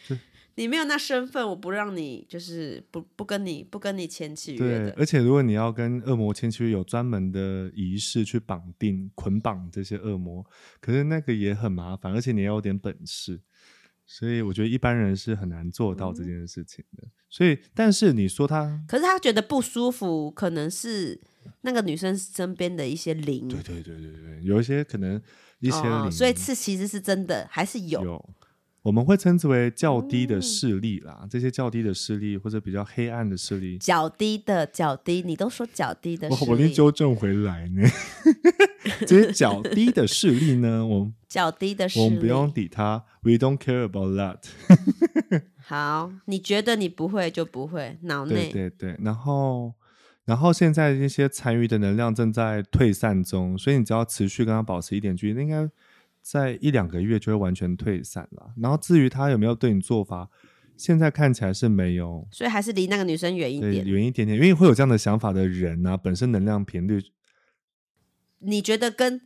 [0.08, 0.18] 对
[0.56, 4.96] 你没有那身份，我不让你，就是不不跟你不跟你签契约对，的。
[4.98, 10.46] 而且如果你要跟恶魔签契约，有专门的仪式去绑定、捆绑这些恶魔，
[10.82, 13.40] 可是那个也很麻烦，而且你要有点本事。
[14.14, 17.08] 所以我觉得一般人是很难做到这件事情的。
[17.30, 21.18] 所以，但是你说他，可是他觉得不舒服，可能是
[21.62, 25.16] 那个女生身边的一些灵，对对对对对，有一些可能
[25.62, 25.82] 一些
[26.12, 28.04] 所以是其实是真的，还是有。
[28.04, 28.30] 有，
[28.82, 31.26] 我们会称之为较低的势力啦。
[31.30, 37.82] 这些较低的势力或者比较黑暗的势力，较低的较低，你都说较低的我我已经纠正回来呢。
[39.08, 42.04] 这些较低的势力呢，我们较低的势力。
[42.04, 44.44] 我们不用理他，We don't care about that。
[45.64, 49.74] 好，你觉得你不会就不会，脑对内对对，然后
[50.26, 55.70] 然后现在一些残余的能量正在退散中，所以你只要持续跟他保持一点距离，应该
[56.22, 58.52] 在一两个月就会完全退散了。
[58.58, 60.30] 然后至于他有没有对你做法，
[60.76, 62.28] 现在看起来是没有。
[62.30, 63.88] 所以还是离那个女生远一，点。
[63.88, 67.02] 远一点点，因为会有这样的想法的人啊，本身能量频率
[68.40, 69.22] 你觉得跟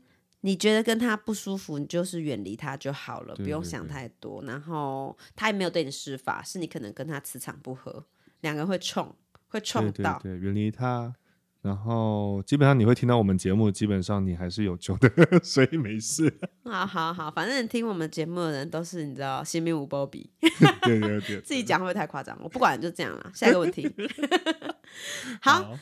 [0.45, 4.43] 你觉得跟他不舒服，你就是远离他就好了，不用想太多。
[4.43, 8.05] 然后他也没有对你施法，是你可能跟他磁场不合，
[8.41, 9.15] 两个人会冲，
[9.47, 10.19] 会冲对对到。
[10.21, 11.15] 对，远离他。
[11.63, 15.09] 然后基本上你会听到我们节目，基本上你还是有救的，
[15.41, 16.31] 所以没事。
[16.63, 20.29] 好好好，反正听我们节目的人都是你知道新兵无波比，
[20.83, 22.37] 对对对， 自己讲会不会太夸张？
[22.43, 23.31] 我不管，就这样了。
[23.33, 23.91] 下一个问题，
[25.41, 25.75] 好。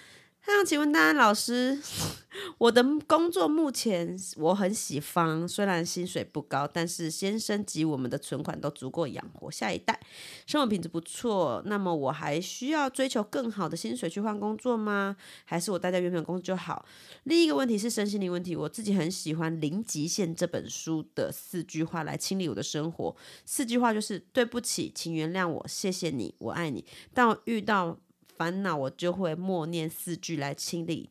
[0.46, 1.80] 那请问丹安老师，
[2.58, 10.00] 我的工作目前我很喜欢，虽然薪水不高，但是先生及我们的存款都足够养活下一代，
[10.46, 11.62] 生活品质不错。
[11.66, 15.16] 那么我还需要追求更好的薪水去换工作吗？
[15.46, 16.86] 还是我待在原本工作就好？
[17.24, 23.16] 另一个问题是身心灵问题，我自己很喜欢《零极限》这本书的四句话来清理我的生活。
[23.46, 26.86] 四句话就是：对不起，请原谅我，谢谢你，我爱你。
[27.14, 27.98] 当我遇到
[28.38, 31.10] 烦恼，我就会默念四句来清理、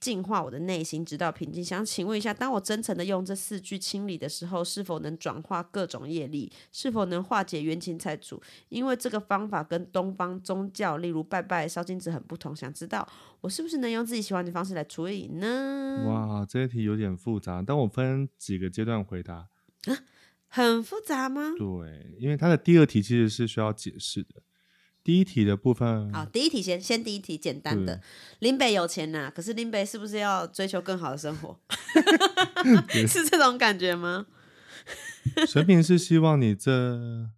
[0.00, 1.64] 净化我的内心，直到平静。
[1.64, 6.50] 想请问一下，当我真诚的用这四句清理的时候，是否能转化各种业力？
[6.72, 8.42] 是否能化解冤亲债主？
[8.68, 12.54] 因为这个方法跟东方宗教，例如拜拜、烧金纸很不同。
[12.56, 13.08] 想知道
[13.40, 16.04] 我是不是能用自己喜欢的方式来处理呢？
[16.08, 19.48] 哇，这一题有点复杂，但我分几个阶段回答。
[20.48, 21.52] 很复杂吗？
[21.56, 24.42] 对，因为它的第二题其实是需要解释的。
[25.04, 28.00] 第一题的部分，好，第一题先，先第一题简单的。
[28.38, 31.58] 林北有钱呐、可是林北是不是要追求更好的生活？
[33.08, 34.26] 是这种感觉吗？
[35.46, 37.30] 神明是希望你这，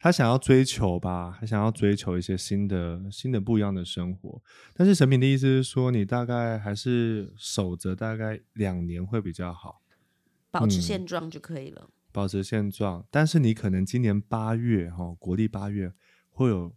[0.00, 4.42] 他想要追求吧，他想要追求一些新的、新的不一样的生活。
[4.74, 9.82] 但是神明的意思是说，你大概还是守着大概两年会比较好，
[10.50, 11.88] 保持嗯现状就可以了。
[12.10, 13.06] 保持现状。
[13.10, 15.92] 但是你可能今年八月哈、哦，国历八月
[16.32, 16.74] 会有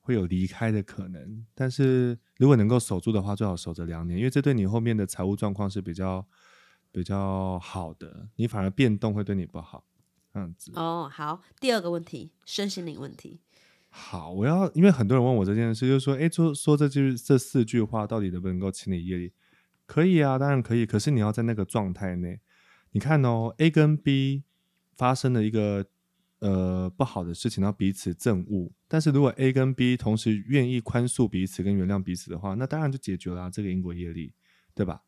[0.00, 1.46] 会有离开的可能。
[1.54, 6.26] 但是如果能够守住的话，最好守着两年，因为这对你后面的财务状况是比较
[6.90, 8.28] 比较好的。
[8.36, 9.84] 你反而变动会对你不好，
[10.32, 10.72] 这样子。
[10.74, 13.40] 哦，好，第二个问题，身心灵问题。
[13.88, 19.32] 好，我要因为很多人问我这件事，就是说，哎，说说这句这四句话到底能不能够清理业力？
[19.86, 20.84] 可以啊，当然可以。
[20.84, 22.40] 可是你要在那个状态内，
[22.90, 24.42] 你看哦，A 跟 B
[24.96, 25.84] 发生了一个
[26.44, 28.70] 呃不好的事情，然后彼此憎恶。
[28.86, 34.34] 但是如果 A 跟 B 同时愿意宽恕彼此跟原谅彼此的话，那当然就解决了啊、这个因果业力，
[34.74, 35.02] 对吧？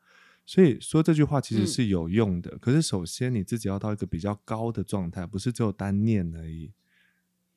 [0.47, 2.57] 所以说这句话其实嗯是有用的。
[2.59, 6.72] 可是首先你自己要到一个比较高的状态，不是只有单念而已。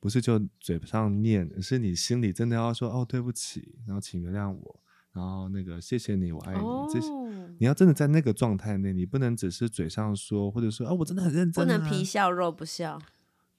[0.02, 4.80] 不是就嘴上念，而是你心里真的要说哦，对不起，然后请原谅我，
[5.12, 6.60] 然后那个谢谢你，我爱你。
[6.90, 12.02] 这些哦，你要真的在那个状态内，你不能只是嘴上说，或者说啊，我真的很认真、啊，不能皮。
[12.02, 12.98] 笑肉不笑。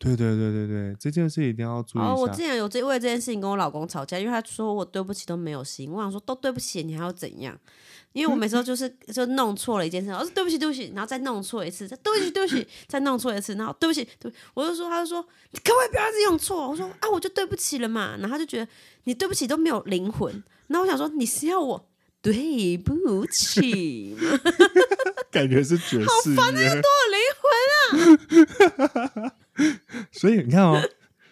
[0.04, 2.12] 对对对对对，这件事一定要注意一下。
[2.12, 7.56] 哦，我之前有这为这件事情跟我老公吵架，因为他说我对不起都没有心，我想说都对不起，你还要怎样？
[8.14, 16.68] 因为我每次就是就弄错了一件事，我说对不起对不起，然后再弄错一次，再对不起对不起，再弄错一次，然后对不起对不起，我就说他就说你可不可以不要一直用错？
[16.68, 18.68] 我说啊我就对不起了嘛，然后他就觉得
[19.04, 21.88] 你对不起都没有灵魂，然后我想说你是要我
[22.22, 24.40] 对不起吗？
[25.32, 29.34] 感觉是爵士乐，多有灵魂啊，
[30.12, 30.82] 所以你看哦，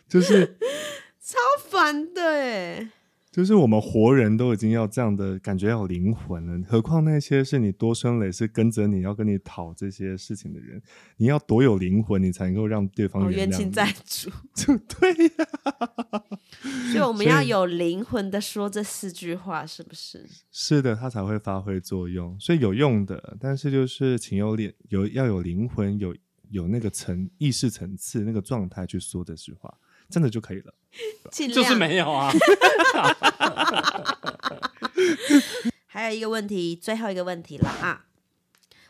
[0.08, 0.58] 就是
[1.22, 1.38] 超
[1.70, 2.92] 烦的哎。
[3.32, 10.82] 就是我们活人都已经要这样的感觉要有灵魂了，何况那些是你多生累是跟着你要跟你讨这些事情的人，
[11.18, 13.52] 你要多有灵魂，你才能够让对方哦，原谅你。
[13.52, 15.46] 冤亲债主， 就对呀、
[16.92, 20.28] 所以我们要有灵魂的说这四句话，是不是？
[20.52, 26.16] 是的，它才会发挥作用，所以有用的，但是就是请有灵有要有灵魂，有
[26.50, 29.78] 有那个层意识层次那个状态去说这句话，
[30.10, 30.74] 真的就可以了。
[31.32, 32.32] 尽量就是没有啊。
[35.86, 38.06] 还有一个问题，最后一个问题了啊！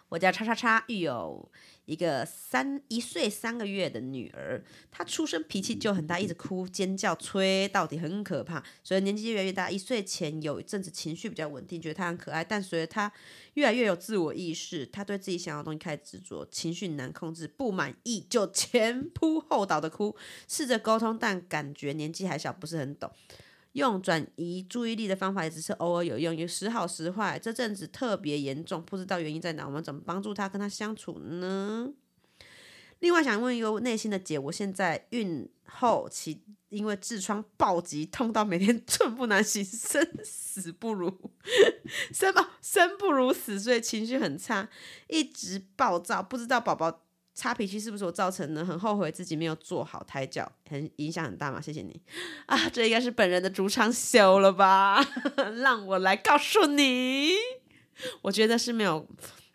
[0.10, 1.52] 我叫叉叉叉，育有
[1.90, 8.64] 一个三一岁三个月的女儿，她出生脾气就很大，一直哭、尖叫、催，到底很可怕。
[8.84, 13.12] 所以年纪越来越大，一岁前有一阵子情绪比较稳定，觉得她很可爱，但随着她
[13.56, 20.16] 越来越有自我意识，她对自己想要的东西开始执着，情绪难控制，不满意就前扑后倒的哭，
[20.48, 23.12] 试着沟通，但感觉年纪还小，不是很懂。
[23.74, 27.38] 用转移注意力的方法也只是偶尔有用，有时好时坏。
[27.38, 31.94] 这阵子特别严重，不知道原因在哪，我们怎么帮助他跟他相处呢？
[33.00, 41.08] 另外想问一个内心的结，我现在孕后期因为痔疮暴击，痛到每天寸步难行，生死不如
[42.12, 44.68] 生不生不如死，所以情绪很差，
[45.08, 47.06] 一直暴躁，不知道宝宝
[47.40, 48.66] 差脾气是不是我造成的？
[48.66, 51.62] 很后悔自己没有做好胎教，很影响很大嘛？
[51.62, 51.98] 谢谢你
[52.48, 55.02] 啊，这应该是本人的主场秀了吧？
[55.62, 57.32] 让我来告诉你，
[58.24, 59.08] 我觉得是没有，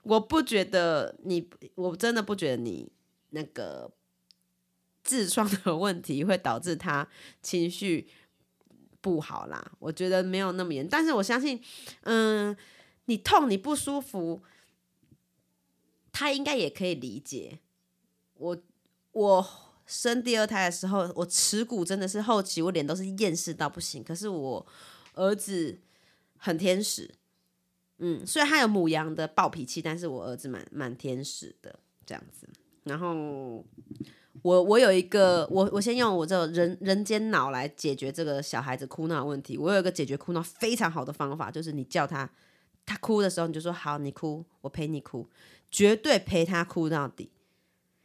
[0.05, 2.91] 我不觉得你，我真的不觉得你
[3.31, 3.93] 那个
[5.05, 7.07] 痔疮的问题会导致他
[7.43, 8.09] 情绪
[9.03, 9.73] 不好啦。
[9.79, 11.63] 我觉得没有那么严，但是我相信，
[12.05, 12.57] 嗯，
[13.05, 14.43] 你痛你不舒服，
[16.11, 17.59] 他应该也可以理解。
[18.37, 18.57] 我
[19.13, 19.47] 我
[19.87, 24.03] 生第二胎的时候，我耻骨真的是后期，我脸都是厌世到不行。
[24.03, 24.67] 可是我
[25.15, 25.79] 儿子
[26.39, 27.15] 很天使，
[27.99, 32.49] 嗯，虽然他有母羊的暴脾气，但是我儿子蛮蛮天使的这样子。
[32.85, 33.65] 然后
[34.43, 39.57] 我我有一个，我我先用我这人人间脑来解决这个小孩子哭闹问题。
[39.57, 42.29] 我有一个解决哭闹非常好的方法，就是你叫他，
[42.85, 45.29] 他哭的时候你就说好，你哭，我陪你哭，
[45.71, 47.31] 绝对陪他哭到底。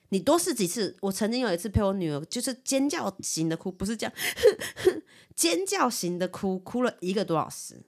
[0.09, 0.95] 你多试几次。
[1.01, 4.13] 我曾经有一次陪我女儿，就是尖叫型的哭，不是这样，
[5.35, 7.81] 尖叫型的哭，哭了一个多小时。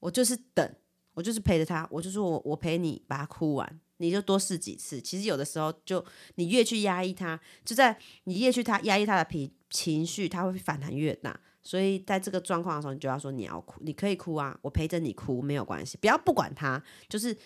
[0.00, 0.74] 我就是等，
[1.14, 5.00] 我就是陪着她，我就说我我陪你把她哭完，你就多试几次。
[5.00, 6.04] 其实有的时候就
[6.36, 11.40] 你越去压抑她，就在你越去她压抑她的脾情绪，她会反弹越大。
[11.60, 17.36] 所以在这个状况的时候，你就要说你要哭，你可以哭啊，我陪着你哭没有关系，不要不管她，就是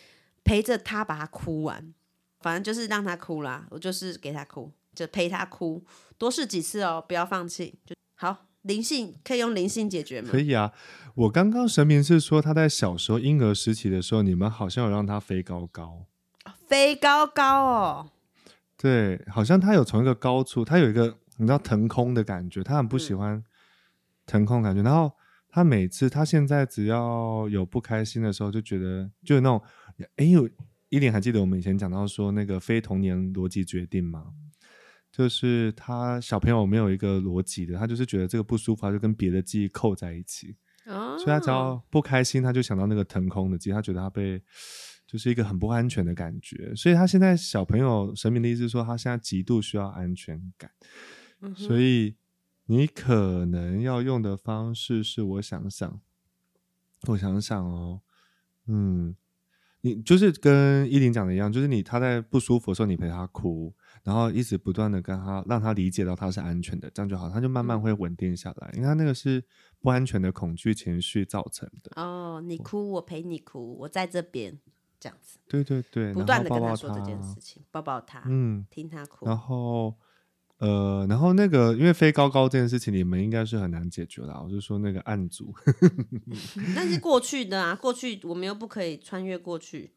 [0.44, 1.94] 陪着她把她哭完。
[2.42, 5.84] 反正就是让他哭啦，我就是给他哭，就陪他哭，
[6.18, 7.78] 多试几次哦，不要放弃。
[7.86, 10.28] 就好，灵性可以用灵性解决吗？
[10.30, 10.72] 可以啊，
[11.14, 16.06] 我刚刚神明是说他在小时候婴儿时期的时候，你们好像有让他飞高高，
[16.66, 18.10] 飞高高哦，
[18.76, 23.42] 对，好像他有从一个高处，他有一个你知道腾空的感觉，他很不喜欢
[24.26, 24.82] 腾空感觉。
[24.82, 25.12] 然后
[25.48, 29.60] 他每次他现在只要有不开心的时候，就觉得就是那种，
[30.16, 30.48] 哎有
[30.92, 34.34] 一点还记得我们以前讲到说那个非童年逻辑决定吗？
[35.10, 40.54] 就是他小朋友没有一个逻辑的，他就是觉得这个不舒服，他就跟别的记忆扣在一起。
[40.84, 44.42] 哦所以他只要不开心，他就想到那个腾空的记忆，他觉得他被
[45.06, 46.74] 就是一个很不安全的感觉。
[46.74, 50.70] 所以他现在小朋友神明的意思是说，他现在极度需要安全感。
[51.40, 52.16] 嗯所以
[52.66, 56.00] 你可能要用的方式是，我想想，
[57.08, 58.02] 我想想哦，
[58.66, 59.16] 嗯，
[59.82, 63.74] 你就是跟依林讲的一样，就是你他在不舒服的时候，你陪他哭，
[64.04, 69.44] 然后一直不断的跟他让他理解到他是安全的，这样就好，他就慢慢会稳定下来，因为他那个是
[69.80, 71.90] 不安全的恐惧情绪造成的。
[72.00, 74.56] 哦，你哭我陪你哭，我在这边，
[75.00, 79.26] 这样子对对对，不断的跟他说这件事情，抱抱他，嗯，听他哭。
[79.26, 79.96] 然后
[80.62, 84.40] 呃，然后那个因为飞高高这件事情，你们应该是很难解决啦。
[84.40, 85.52] 我就说那个案组，
[86.76, 89.92] 那是过去的啊，过去我们又不可以穿越过去。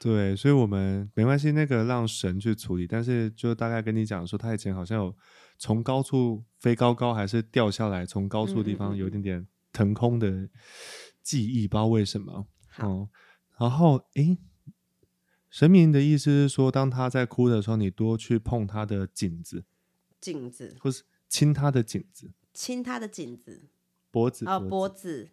[0.00, 2.84] 对，所以我们没关系，那个让神去处理。
[2.84, 5.14] 但是就大概跟你讲说，他以前好像有
[5.56, 10.48] 从高处飞高高，还是掉下来，从高处的地方有一点点腾空的
[11.22, 12.48] 记忆，不知道为什么。
[12.68, 13.08] 好哦，
[13.60, 14.36] 然后诶，
[15.48, 19.64] 神明的意思是说，当他在哭的时候，你多去碰他的颈子，
[20.20, 23.62] 颈子，或是亲他的颈子、亲他的颈子，
[24.10, 25.28] 脖子，哦，脖脖子，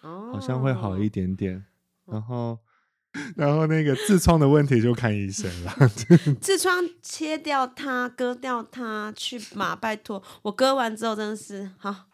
[0.00, 1.64] 哦，好像会好一点点。
[2.04, 2.58] 然后，
[3.34, 5.70] 然后那个痔疮的问题就看医生了。
[6.40, 12.06] 痔疮切掉它，割掉它，去嘛，拜托，我割完之后真的是好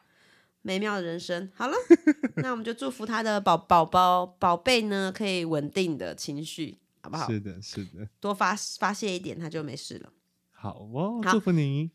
[0.62, 1.50] 美妙的人生。
[1.54, 1.74] 好了，
[2.36, 7.26] 那我们就祝福他的宝宝宝宝贝呢，可以稳定的情绪，好不好？
[7.28, 8.08] 是的，是的。
[8.20, 10.12] 多发发泄一点，他就没事了。
[10.52, 11.90] 好哦，好祝福你。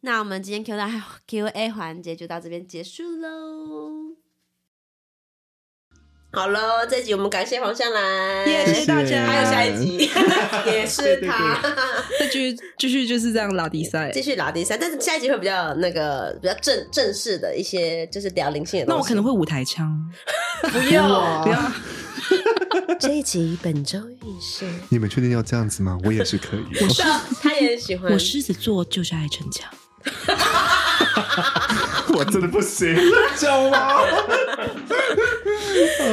[0.00, 0.88] 那我们今天 Q 大
[1.26, 4.16] Q A 环节就到这边结束喽。
[6.30, 10.08] 好了，这集我们感谢黄香兰，耶谢谢大家还有下一集
[10.70, 11.58] 也是他，
[12.20, 14.22] 再继续继续就是这样拉迪赛继。
[14.22, 18.98] 续拉第三，但是下一集会比较那个比较正正式的一些，就是聊灵性的东西。
[18.98, 19.90] 那我可能会舞台腔，
[20.60, 21.72] 不 要不要。
[23.00, 25.98] 这一集本周运势，你们确定要这样子吗？
[26.04, 27.02] 我也是可以我是。
[27.40, 28.12] 他也很喜欢。
[28.12, 29.68] 我狮子座就是爱逞强。
[32.14, 32.96] 我真的不行，
[33.36, 33.70] 救我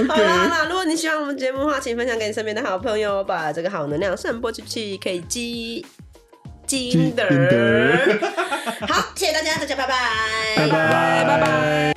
[0.08, 5.84] 好啦好啦，如果你喜欢我们节目的话，请分享给你身边的好朋友，把这个好能量散播出去，可以积
[6.68, 7.24] 积积德。
[8.88, 9.96] 好，谢谢大家，大家拜拜。
[10.58, 11.95] 拜拜，拜拜。